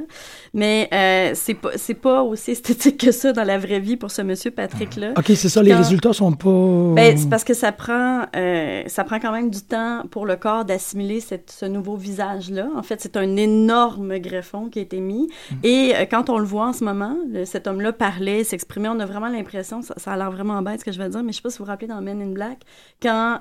[0.55, 1.71] Mais euh, c'est pas
[2.03, 5.13] pas aussi esthétique que ça dans la vraie vie pour ce monsieur Patrick là.
[5.17, 6.93] OK, c'est ça, les Quand- résultats sont pas...
[6.95, 10.37] Ben, c'est parce que ça prend, euh, ça prend quand même du temps pour le
[10.37, 12.69] corps d'assimiler ce nouveau visage-là.
[12.77, 15.29] En fait, c'est un énorme greffon qui a été mis.
[15.63, 19.01] Et euh, quand on le voit en ce moment, le- cet homme-là parlait, s'exprimait, on
[19.01, 21.33] a vraiment l'impression, ça, ça a l'air vraiment bête ce que je vais dire, mais
[21.33, 22.59] je sais pas si vous vous rappelez dans Men in Black,
[23.03, 23.39] quand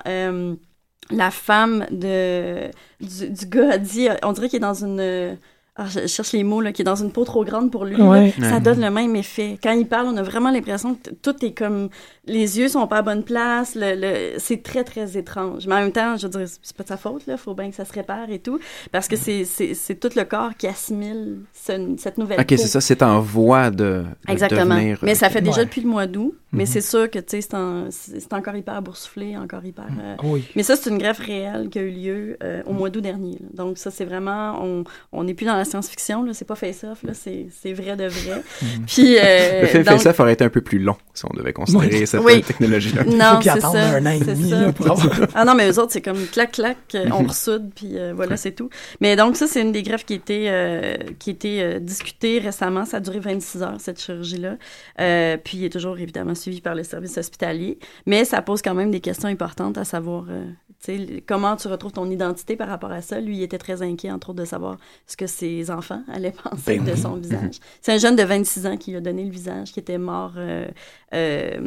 [1.10, 2.70] la femme de,
[3.00, 5.38] du, du gars a dit, on dirait qu'il est dans une...
[5.78, 7.84] euh, ah, je cherche les mots, là, qui est dans une peau trop grande pour
[7.84, 7.96] lui.
[7.96, 8.04] là.
[8.04, 8.34] Ouais.
[8.40, 9.58] Ça donne le même effet.
[9.62, 11.88] Quand il parle, on a vraiment l'impression que tout est comme...
[12.26, 13.74] Les yeux sont pas à bonne place.
[13.74, 15.66] Le, le- c'est très, très étrange.
[15.66, 17.38] Mais en même temps, je veux dire, c'est pas de sa faute, là.
[17.38, 18.58] Faut bien que ça se répare et tout.
[18.92, 22.56] Parce que c'est, c'est, c'est tout le corps qui assimile ce- cette nouvelle Ok, peau.
[22.58, 23.78] c'est ça, c'est en voie de,
[24.26, 24.74] de Exactement.
[24.74, 25.64] devenir, mais euh, ça fait déjà Ouais.
[25.64, 26.34] depuis le mois d'août.
[26.52, 26.66] Mais Mhm.
[26.70, 29.84] c'est sûr que, tu sais, c'est, en- c'est c'est encore hyper boursouflé, encore hyper...
[30.02, 30.44] euh, Oui.
[30.56, 33.32] mais ça, c'est une greffe réelle qui a eu lieu euh, au mois d'août dernier.
[33.40, 33.48] là.
[33.64, 34.58] Donc, ça, c'est vraiment.
[34.62, 36.32] On on n'est plus dans la science-fiction, là.
[36.34, 37.12] C'est pas face-off, là.
[37.14, 38.42] C'est c'est vrai de vrai.
[38.86, 39.16] Puis.
[39.18, 41.52] euh, Le film donc- Face Off aurait été un peu plus long si on devait
[41.52, 42.06] considérer Oui.
[42.06, 42.42] cette Oui.
[42.42, 43.02] technologie-là.
[43.06, 43.68] Il faut Non, c'est ça.
[43.96, 44.60] un an et c'est demi ça.
[44.62, 45.10] là, pour avoir...
[45.34, 48.36] Ah non, mais eux autres, c'est comme clac, clac, euh, on ressoude, puis euh, voilà,
[48.36, 48.70] c'est tout.
[49.00, 52.84] Mais donc, ça, c'est une des greffes qui était, euh, qui était euh, discutée récemment.
[52.84, 54.56] Ça a duré 26 heures, cette chirurgie-là.
[55.00, 57.78] Euh, puis, il est toujours, évidemment, suivi par le service hospitalier.
[58.06, 60.44] Mais ça pose quand même des questions importantes à savoir, euh,
[60.84, 63.20] tu sais, comment tu retrouves ton identité par rapport à ça.
[63.20, 65.26] Lui, il était très inquiet, entre autres, de savoir ce que
[65.64, 66.98] ses enfants allaient penser Ben de oui.
[66.98, 67.56] son visage.
[67.82, 70.66] C'est un jeune de 26 ans qui a donné le visage, qui était mort, euh,
[71.14, 71.60] euh,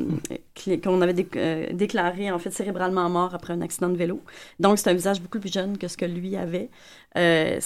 [0.83, 4.21] qu'on avait dé- euh, déclaré en fait cérébralement mort après un accident de vélo.
[4.59, 6.69] Donc c'est un visage beaucoup plus jeune que ce que lui avait.
[7.17, 7.59] Euh,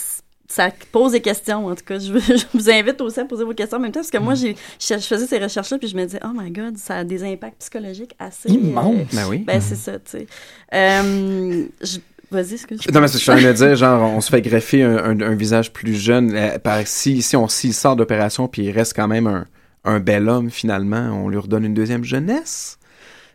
[0.47, 1.97] ça pose des questions, en tout cas.
[1.99, 2.11] Je,
[2.53, 4.93] vous invite aussi à poser vos questions en même temps, parce que moi, j'ai, je,
[4.93, 7.57] je faisais ces recherches-là, puis je me disais, oh my God, ça a des impacts
[7.61, 8.49] psychologiques assez...
[8.49, 8.95] Immense.
[8.95, 9.39] euh, Ben oui.
[9.39, 10.27] ben, c'est ça, tu sais.
[10.71, 11.97] Euh, je-
[12.31, 14.41] Vas-y, excuse Non, mais c'est- je suis en train de dire, genre, on se fait
[14.41, 16.33] greffer un, un- un visage plus jeune.
[16.35, 19.45] euh, par, si, si on s'il sort d'opération puis il reste quand même un,
[19.83, 22.77] un bel homme, finalement, on lui redonne une deuxième jeunesse?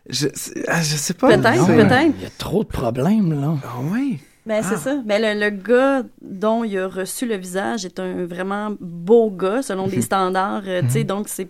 [0.09, 0.27] Je,
[0.67, 1.27] ah, je sais pas.
[1.37, 2.13] Peut-être, peut-être.
[2.17, 3.55] Il y a trop de problèmes, là.
[3.63, 4.19] Ah oui.
[4.47, 4.77] Ben, c'est Ah.
[4.77, 4.95] ça.
[5.05, 9.61] Ben, le, le gars dont il a reçu le visage est un vraiment beau gars,
[9.61, 10.63] selon des standards.
[10.67, 11.47] euh, tu sais, donc, c'est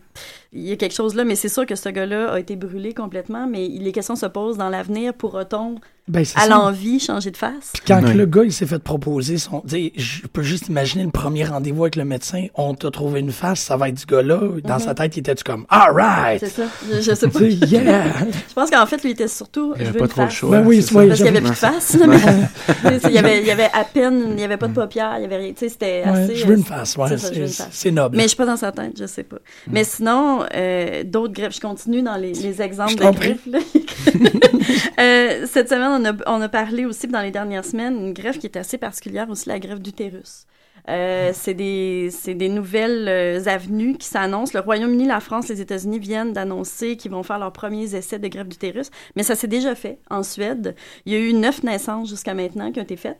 [0.54, 2.94] il y a quelque chose là, mais c'est sûr que ce gars-là a été brûlé
[2.94, 5.76] complètement, mais les questions se posent dans l'avenir, pourra-t-on
[6.08, 7.72] Ben, à l'envie changer de face?
[7.74, 8.14] Puis quand Ouais.
[8.14, 9.62] le gars, il s'est fait proposer son.
[9.62, 12.48] tu sais, Je peux juste imaginer le premier rendez-vous avec le médecin.
[12.56, 14.42] On t'a trouvé une face, ça va être du gars-là.
[14.66, 16.42] Dans sa tête, il était-tu comme, alright!
[16.42, 16.50] Mhm.
[16.50, 16.68] C'est ça.
[16.92, 17.40] Je, je sais pas.
[17.40, 18.04] Tu sais, yeah!
[18.50, 19.74] Je pense qu'en fait, lui était surtout.
[19.78, 20.58] Il y je avait veux pas une trop choix.
[20.60, 21.96] Ben oui, Parce qu'il y avait plus de face.
[22.08, 25.14] mais- il y avait, il y avait à peine, il y avait pas de paupières,
[25.18, 25.52] il y avait rien.
[25.54, 26.36] Tu sais, c'était Ouais, assez.
[26.36, 27.16] je veux une euh, face, ouais,
[27.72, 28.18] c'est noble.
[28.18, 29.38] Mais je suis pas dans sa tête, je sais pas.
[29.70, 31.56] Mais sinon, euh, d'autres greffes.
[31.56, 33.60] Je continue dans les, les exemples de là.
[35.00, 38.38] Euh, cette semaine, on a, on a parlé aussi dans les dernières semaines une greffe
[38.40, 40.46] qui est assez particulière aussi, la greffe d'utérus.
[40.90, 44.52] Euh, c'est des, c'est des nouvelles euh, avenues qui s'annoncent.
[44.54, 48.28] Le Royaume-Uni, la France, les États-Unis viennent d'annoncer qu'ils vont faire leurs premiers essais de
[48.28, 50.76] greffe d'utérus, mais ça s'est déjà fait en Suède.
[51.06, 53.20] Il y a eu neuf naissances jusqu'à maintenant qui ont été faites.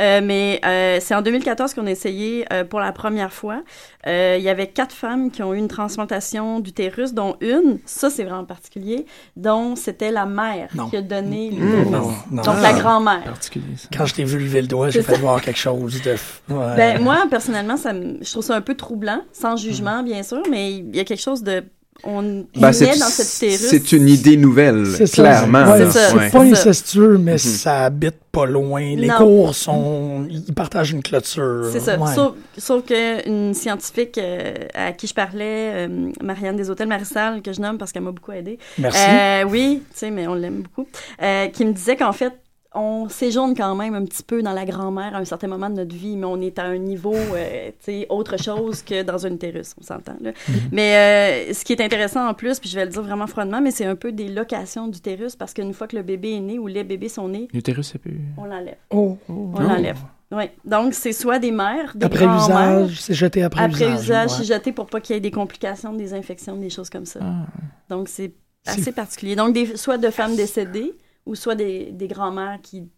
[0.00, 3.62] Euh, mais euh, c'est en 2014 qu'on a essayé euh, pour la première fois.
[4.06, 8.10] Euh, il y avait quatre femmes qui ont eu une transplantation d'utérus, dont une, ça
[8.10, 9.06] c'est vraiment particulier,
[9.36, 10.88] dont c'était la mère Non.
[10.88, 11.54] qui a donné Mmh.
[11.60, 11.90] l'utérus.
[11.90, 12.42] Non, non.
[12.42, 13.22] Donc la grand-mère.
[13.24, 13.88] particulier, ça.
[13.96, 16.10] Quand je t'ai vu lever le doigt, j'ai fait voir quelque chose de.
[16.10, 16.76] ouais.
[16.76, 19.58] Ben, moi, personnellement, ça je trouve ça un peu troublant, sans Mm.
[19.58, 21.64] jugement, bien sûr, mais il y a quelque chose de...
[22.02, 25.70] On Ben, c'est dans cette c'est une idée nouvelle, clairement.
[25.70, 25.90] Ouais.
[25.90, 26.14] C'est.
[26.14, 26.30] Ouais.
[26.30, 27.38] Pas incestueux, mais Mhm.
[27.38, 28.80] ça habite pas loin.
[28.96, 29.18] Les Non.
[29.18, 30.26] cours sont.
[30.30, 31.66] Ils partagent une clôture.
[31.70, 31.98] C'est ça.
[31.98, 32.14] Ouais.
[32.14, 37.52] Sauf, sauf qu'une scientifique euh, à qui je parlais, euh, Marianne des Hôtels Marissal, que
[37.52, 38.58] je nomme parce qu'elle m'a beaucoup aidée.
[38.78, 38.98] Merci.
[39.06, 40.88] Euh, oui, tu sais, mais on l'aime beaucoup.
[41.22, 42.32] Euh, qui me disait qu'en fait,
[42.74, 45.74] on séjourne quand même un petit peu dans la grand-mère à un certain moment de
[45.74, 49.26] notre vie, mais on est à un niveau, euh, tu sais, autre chose que dans
[49.26, 50.30] un utérus, on s'entend, là.
[50.70, 53.60] Mais euh, ce qui est intéressant en plus, puis je vais le dire vraiment froidement,
[53.60, 56.58] mais c'est un peu des locations d'utérus parce qu'une fois que le bébé est né
[56.60, 58.20] ou les bébés sont nés, L'utérus, c'est plus.
[58.36, 58.76] on l'enlève.
[58.90, 59.18] Oh.
[59.28, 59.98] On l'enlève.
[60.32, 60.44] Oui.
[60.64, 64.02] Donc, c'est soit des mères, des Après usage, c'est jeté après, après usage.
[64.04, 64.36] usage, ouais.
[64.38, 67.18] c'est jeté pour pas qu'il y ait des complications, des infections, des choses comme ça.
[67.20, 67.46] Ah,
[67.88, 69.34] Donc, c'est C'est- assez particulier.
[69.34, 70.92] Donc, des, soit de femmes décédées
[71.30, 72.88] ou soit des, des grands-mères qui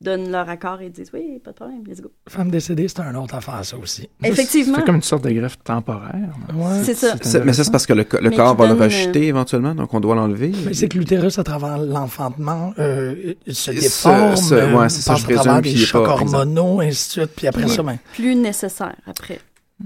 [0.00, 2.10] donnent leur accord et disent oui, pas de problème, let's go.
[2.28, 4.02] Femme décédée, c'est un autre affaire, ça aussi.
[4.22, 4.76] Ça, Effectivement.
[4.78, 6.30] C'est comme une sorte de greffe temporaire.
[6.54, 6.82] Ouais.
[6.82, 7.14] C'est ça.
[7.44, 10.14] Mais ça, c'est parce que le, le corps va le rejeter éventuellement, donc on doit
[10.14, 10.52] l'enlever.
[10.66, 15.12] Mais c'est que l'utérus, à travers l'enfantement, euh, se déforme, se- euh, ouais, c'est ça,
[15.12, 17.82] passe je à travers présume des chocs pas- hormonaux, ainsi de suite, puis après ça,
[17.82, 19.40] ben, plus nécessaire après.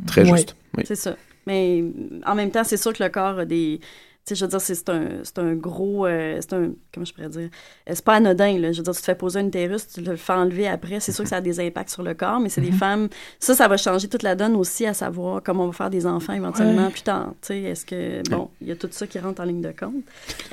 [0.06, 0.56] Très juste.
[0.76, 0.84] Oui.
[0.86, 1.14] C'est ça.
[1.46, 1.84] Mais
[2.26, 3.80] en même temps, c'est sûr que le corps a des.
[4.28, 6.06] Tu sais, je veux dire, c'est un, c'est un gros.
[6.06, 6.70] euh, c'est un.
[6.92, 7.48] Comment je pourrais dire?
[7.88, 8.72] Euh, C'est pas anodin, là.
[8.72, 11.00] Je veux dire, tu te fais poser un utérus, tu le fais enlever après.
[11.00, 13.08] C'est sûr que ça a des impacts sur le corps, mais c'est des femmes.
[13.40, 16.04] Ça, ça va changer toute la donne aussi, à savoir comment on va faire des
[16.06, 16.90] enfants éventuellement Ouais.
[16.92, 17.28] plus tard.
[17.40, 18.28] Tu sais, est-ce que.
[18.28, 19.94] Bon, il y a tout ça qui rentre en ligne de compte.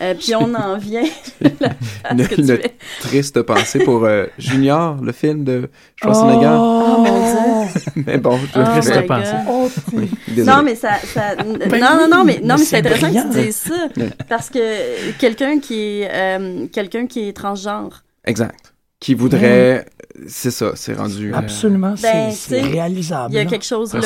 [0.01, 1.03] Euh, puis on en vient.
[2.05, 2.59] à Une, une
[3.01, 6.55] triste pensée pour euh, Junior, le film de Schwarzenegger.
[6.57, 7.82] Oh, mon Dieu!
[8.05, 9.32] Mais bon, je Oh triste pensée.
[9.49, 10.09] Oh, Oui.
[10.45, 10.91] Non, mais ça.
[11.03, 13.88] ça- non, non, non, mais, non, mais c'est intéressant que tu dises ça.
[14.30, 18.74] Parce que quelqu'un qui est euh, quelqu'un qui est transgenre, Exact.
[18.99, 19.86] Qui voudrait...
[20.28, 21.34] C'est ça, c'est rendu...
[21.34, 23.34] euh, Absolument, Ben, c'est sais, réalisable.
[23.34, 24.01] il y a quelque chose là.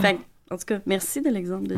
[0.00, 0.18] Fait
[0.50, 1.74] en tout cas, merci de l'exemple de.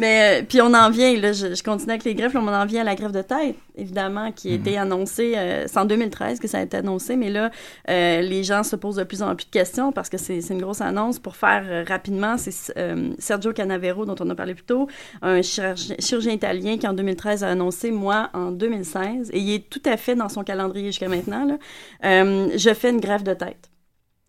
[0.00, 2.48] Mais euh, puis on en vient, là, je, je continue avec les greffes, là, on
[2.48, 5.84] en vient à la greffe de tête, évidemment, qui a été annoncée, euh, c'est en
[5.84, 7.50] 2013 que ça a été annoncé, mais là,
[7.88, 10.54] euh, les gens se posent de plus en plus de questions parce que c'est c'est
[10.54, 11.18] une grosse annonce.
[11.18, 14.88] Pour faire euh, rapidement, c'est euh, Sergio Canavero, dont on a parlé plus tôt,
[15.22, 19.68] un chirurgien, chirurgien italien qui en 2013 a annoncé, moi, en 2016, et il est
[19.68, 21.58] tout à fait dans son calendrier jusqu'à maintenant, là,
[22.04, 23.70] euh, je fais une greffe de tête.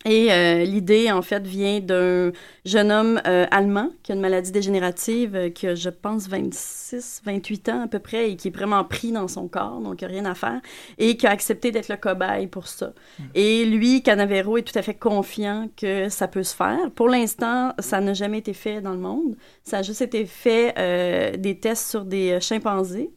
[0.06, 2.32] Et euh, l'idée, en fait, vient d'un
[2.66, 7.22] jeune homme euh, allemand qui a une maladie dégénérative euh, qui a, je pense, 26,
[7.26, 10.08] 28 ans à peu près et qui est vraiment pris dans son corps, donc il
[10.08, 10.62] n'y a rien à faire,
[10.98, 12.94] et qui a accepté d'être le cobaye pour ça.
[13.36, 16.92] Et lui, Canavero, est tout à fait confiant que ça peut se faire.
[16.96, 19.36] Pour l'instant, ça n'a jamais été fait dans le monde.
[19.64, 23.12] Ça a juste été fait euh, des tests sur des euh, chimpanzés.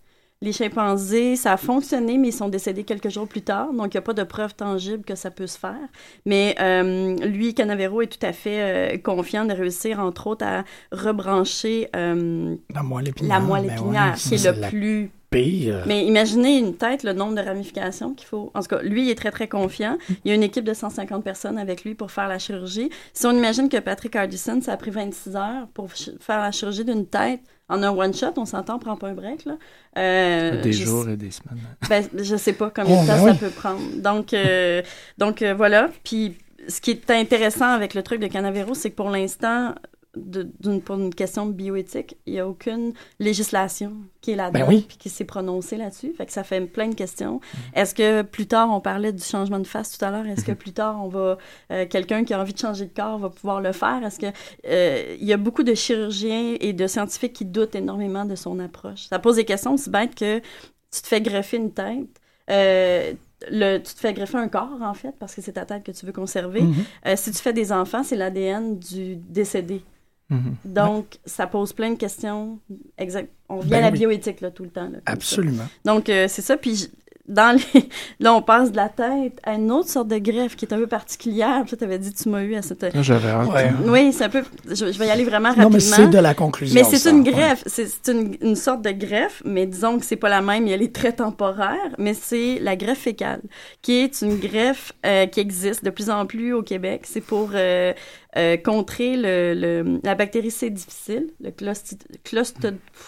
[0.45, 3.97] Les chimpanzés, ça a fonctionné, mais ils sont décédés quelques jours plus tard, donc il
[3.97, 5.89] n'y a pas de preuve tangible que ça peut se faire.
[6.27, 8.61] Mais euh, lui, Canavero, est tout à fait
[8.93, 13.39] euh, confiant de réussir, entre autres, à rebrancher euh, La moelle épinière.
[13.39, 15.83] la moelle ben épinière, ouais, qui est le la plus pire.
[15.87, 18.51] mais imaginez une tête, le nombre de ramifications qu'il faut.
[18.55, 19.99] En tout cas, lui, il est très, très confiant.
[20.25, 22.91] Il y a une équipe de 150 personnes avec lui pour faire la chirurgie.
[23.13, 26.85] Si on imagine que Patrick Hardison, ça a pris 26 heures pour faire la chirurgie
[26.85, 29.57] d'une tête en un one-shot, on s'entend, on prend pas un break, là.
[29.97, 31.59] Euh, Des je- jours et des semaines.
[31.89, 33.81] ben, je sais pas combien Oh, de temps ben ça peut prendre.
[33.97, 34.83] Donc, euh,
[35.17, 35.89] donc euh, voilà.
[36.05, 36.37] Puis,
[36.69, 39.75] ce qui est intéressant avec le truc de Canavero, c'est que pour l'instant,
[40.17, 44.69] de- d'une- pour une question bioéthique, il n'y a aucune législation qui est là-dedans Ben
[44.69, 44.85] oui.
[44.87, 46.13] puis qui s'est prononcée là-dessus.
[46.17, 47.41] Fait que ça fait plein de questions.
[47.75, 50.53] Est-ce que plus tard, on parlait du changement de face tout à l'heure, est-ce que
[50.53, 51.39] plus tard, on va
[51.71, 54.03] euh, quelqu'un qui a envie de changer de corps va pouvoir le faire?
[54.05, 54.27] Est-ce que
[54.67, 58.59] euh, il y a beaucoup de chirurgiens et de scientifiques qui doutent énormément de son
[58.61, 59.07] approche?
[59.09, 62.07] Ça pose des questions aussi bêtes que tu te fais greffer une tête.
[62.51, 63.13] euh,
[63.51, 65.93] le, tu te fais greffer un corps, en fait, parce que c'est ta tête que
[65.93, 66.63] tu veux conserver.
[66.63, 66.75] Mhm.
[67.07, 69.83] Euh, si tu fais des enfants, c'est l'ADN du décédé.
[70.31, 70.57] Mhm.
[70.65, 72.59] Donc, ça pose plein de questions.
[72.99, 73.31] Exact.
[73.49, 73.99] On vient Ben à la oui.
[73.99, 74.85] bioéthique, là, tout le temps.
[74.85, 75.13] là, comme ça.
[75.13, 75.65] Absolument.
[75.85, 76.57] Donc, euh, c'est ça.
[76.57, 76.89] Puis,
[77.27, 77.89] dans les...
[78.21, 80.79] là, on passe de la tête à une autre sorte de greffe qui est un
[80.79, 81.63] peu particulière.
[81.67, 82.87] Puis, tu avais dit, tu m'as eu à cette.
[83.03, 83.49] J'avais hâte.
[83.51, 83.71] Ouais.
[83.87, 84.43] Oui, c'est un peu.
[84.69, 85.71] Je, je vais y aller vraiment Non, rapidement.
[85.73, 86.75] mais c'est de la conclusion.
[86.75, 90.17] Mais c'est une greffe, c'est c'est une, une sorte de greffe, mais disons que c'est
[90.17, 93.41] pas la même, elle est très temporaire, mais c'est la greffe fécale,
[93.83, 97.03] qui est une greffe euh, qui existe de plus en plus au Québec.
[97.05, 97.93] C'est pour euh,
[98.37, 102.03] euh, contrer le, le- la bactérie C difficile, le clostid...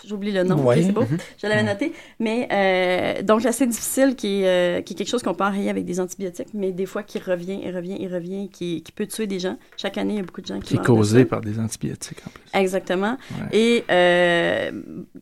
[0.06, 0.82] J'oublie le nom, Ouais.
[0.82, 1.18] c'est beau, Mhm.
[1.42, 1.92] je l'avais noté.
[2.20, 5.44] Mais euh, donc la C difficile qui est, euh, qui est quelque chose qu'on peut
[5.44, 8.92] enrayer avec des antibiotiques, mais des fois qui revient et revient et revient, qui, qui
[8.92, 9.56] peut tuer des gens.
[9.76, 11.58] Chaque année, il y a beaucoup de gens qui Qui est de causé par des
[11.58, 12.42] antibiotiques en plus.
[12.54, 13.16] Exactement.
[13.52, 13.58] Ouais.
[13.58, 14.70] Et euh,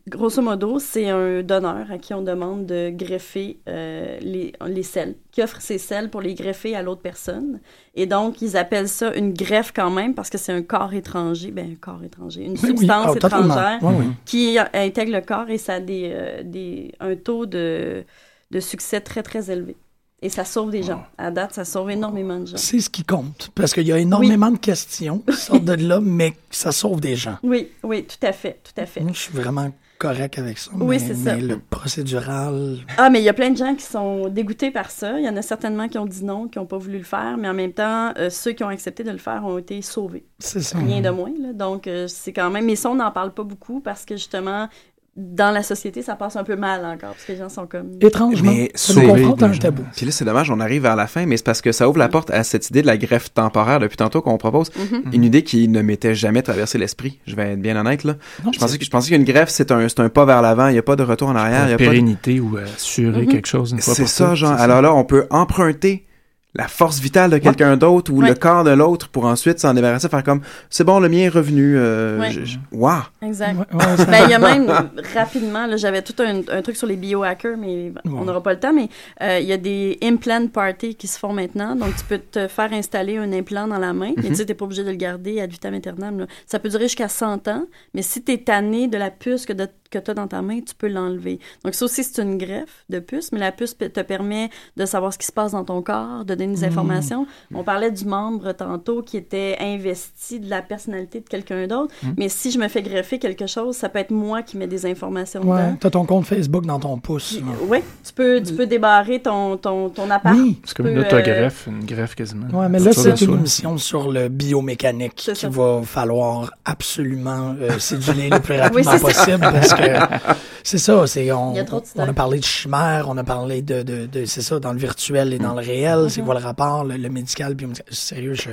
[0.09, 5.15] grosso modo, c'est un donneur à qui on demande de greffer euh, les, les selles,
[5.33, 7.61] qui offre ses selles pour les greffer à l'autre personne.
[7.95, 11.51] Et donc, ils appellent ça une greffe quand même parce que c'est un corps étranger,
[11.51, 12.59] ben un corps étranger, une oui.
[12.59, 14.07] substance Ah, étrangère oui.
[14.27, 18.05] qui intègre le corps et ça a des, euh, des, un taux de,
[18.51, 19.77] de succès très, très élevé.
[20.23, 21.05] Et ça sauve des gens.
[21.19, 22.57] À date, ça sauve énormément de gens.
[22.57, 23.51] C'est ce qui compte.
[23.55, 27.15] Parce qu'il y a énormément de questions qui sortent de là, mais ça sauve des
[27.15, 27.37] gens.
[27.43, 29.01] Oui, oui, tout à fait, tout à fait.
[29.01, 29.71] Moi, je suis vraiment
[30.05, 30.71] correct avec ça.
[30.75, 31.35] Oui, mais, c'est ça.
[31.35, 32.77] mais le procédural.
[32.99, 35.19] Ah, mais il y a plein de gens qui sont dégoûtés par ça.
[35.19, 37.37] Il y en a certainement qui ont dit non, qui n'ont pas voulu le faire,
[37.39, 40.27] mais en même temps, euh, ceux qui ont accepté de le faire ont été sauvés.
[40.39, 40.77] C'est ça.
[40.79, 41.33] Rien de moins.
[41.41, 41.55] Là.
[41.55, 42.67] Donc, euh, c'est quand même.
[42.67, 44.69] Mais ça, on n'en parle pas beaucoup parce que justement,
[45.17, 47.91] dans la société, ça passe un peu mal encore, parce que les gens sont comme.
[48.01, 49.85] Étrangement, Mais ça nous confronte à un tabou.
[49.97, 51.99] Puis là, c'est dommage, on arrive vers la fin, mais c'est parce que ça ouvre
[51.99, 54.73] la porte à cette idée de la greffe temporaire depuis tantôt qu'on propose.
[54.77, 55.13] Mhm.
[55.13, 57.21] Une idée qui ne m'était jamais traversé l'esprit.
[57.27, 58.15] Je vais être bien honnête, là.
[58.45, 60.67] Non, Je pensais, que, je pensais qu'une greffe, c'est un, c'est un pas vers l'avant.
[60.69, 61.67] Il n'y a pas de retour en arrière.
[61.69, 61.89] Il y a pas de...
[61.91, 63.29] pérennité ou assurer Mhm.
[63.29, 64.53] quelque chose une fois C'est ça, genre.
[64.53, 66.07] Alors là, on peut emprunter
[66.55, 68.29] la force vitale de quelqu'un d'autre ou Ouais.
[68.29, 70.41] le corps de l'autre pour ensuite s'en débarrasser, faire comme,
[70.71, 71.75] c'est bon, le mien est revenu.
[71.77, 72.31] Euh, Ouais.
[72.31, 72.93] je- je- Wow!
[73.23, 73.57] Exact.
[73.57, 74.71] Ouais, ouais, ça- Ben, il y a même,
[75.15, 78.61] rapidement, là, j'avais tout un, un truc sur les biohackers, mais on n'aura pas le
[78.61, 78.89] temps, mais
[79.23, 81.75] euh, il y a des implant parties qui se font maintenant.
[81.77, 84.55] Donc, tu peux te faire installer un implant dans la main, mais tu sais, t'es
[84.55, 86.21] pas obligé de le garder ad vitam aeternam.
[86.21, 86.27] là.
[86.47, 89.69] Ça peut durer jusqu'à 100 ans, mais si t'es tanné de la puce que, de-
[89.95, 91.39] que t'as dans ta main, tu peux l'enlever.
[91.65, 95.13] Donc, ça aussi, c'est une greffe de puce, mais la puce te permet de savoir
[95.13, 97.27] ce qui se passe dans ton corps, de donner des informations.
[97.55, 102.29] On parlait du membre tantôt qui était investi de la personnalité de quelqu'un d'autre, mais
[102.29, 105.41] si je me fais greffer quelque chose, ça peut être moi qui mets des informations
[105.43, 105.77] Ouais, dedans.
[105.81, 107.39] t'as ton compte Facebook dans ton pouce.
[107.69, 110.37] Oui, tu peux, tu peux débarrer ton, ton, ton appart.
[110.37, 110.61] Oui.
[110.65, 112.47] C'est comme Tu une peux, autogreffe, une greffe quasiment.
[112.53, 118.29] Ouais, mais là, c'est une émission sur le biomécanique qu'il va falloir absolument euh, céduler
[118.31, 119.83] le plus rapidement possible parce que
[120.63, 121.65] c'est ça, c'est on, a
[121.97, 125.33] on parlé de chimère, on a parlé de, de, de- c'est ça dans le virtuel
[125.33, 126.09] et dans le réel, Mm-hmm.
[126.09, 127.87] c'est quoi le rapport, le, le médical, biomédical.
[127.95, 128.51] Sérieux, je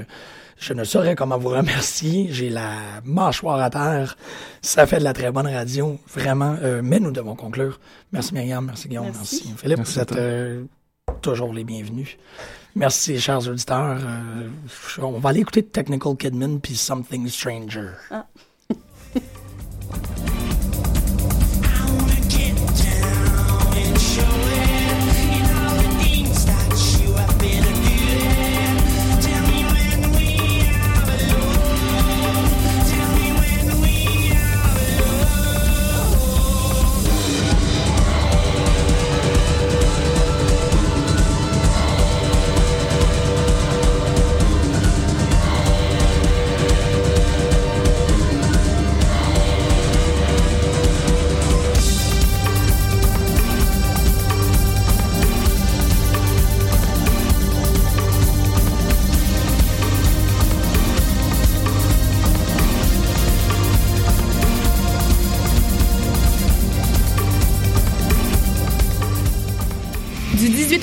[0.59, 2.27] je ne saurais comment vous remercier.
[2.29, 2.73] J'ai la
[3.03, 4.15] mâchoire à terre.
[4.61, 6.55] Ça fait de la très bonne radio, vraiment.
[6.61, 7.79] Euh, mais nous devons conclure.
[8.11, 9.19] Merci Myriam, merci Guillaume, Merci.
[9.47, 9.77] merci, Philippe.
[9.79, 10.63] Merci vous êtes euh,
[11.23, 12.15] toujours les bienvenus.
[12.75, 13.97] Merci, chers auditeurs.
[14.05, 14.49] Euh,
[15.01, 17.87] on va aller écouter Technical Kidman puis Something Stranger.
[18.11, 18.27] Ah.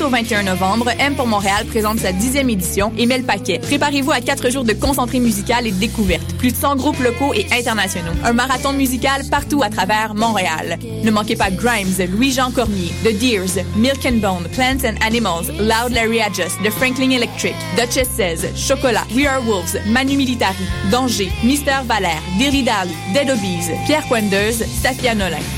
[0.09, 3.59] au 21 novembre, M pour Montréal présente sa dixième édition et met le paquet.
[3.59, 6.35] Préparez-vous à quatre jours de concentré musical et de découverte.
[6.39, 8.13] Plus de 100 groupes locaux et internationaux.
[8.25, 10.79] Un marathon musical partout à travers Montréal.
[11.05, 15.93] Ne manquez pas Grimes, Louis-Jean Cormier, The Deers, Milk and Bone, Plants and Animals, Loud
[15.93, 21.83] Larry Adjust, The Franklin Electric, Duchess 16, Chocolat, We Are Wolves, Manu Militari, Danger, Mister
[21.87, 25.58] Valère, Dally, Dead Obies, Pierre Quenders, Safia Nolin.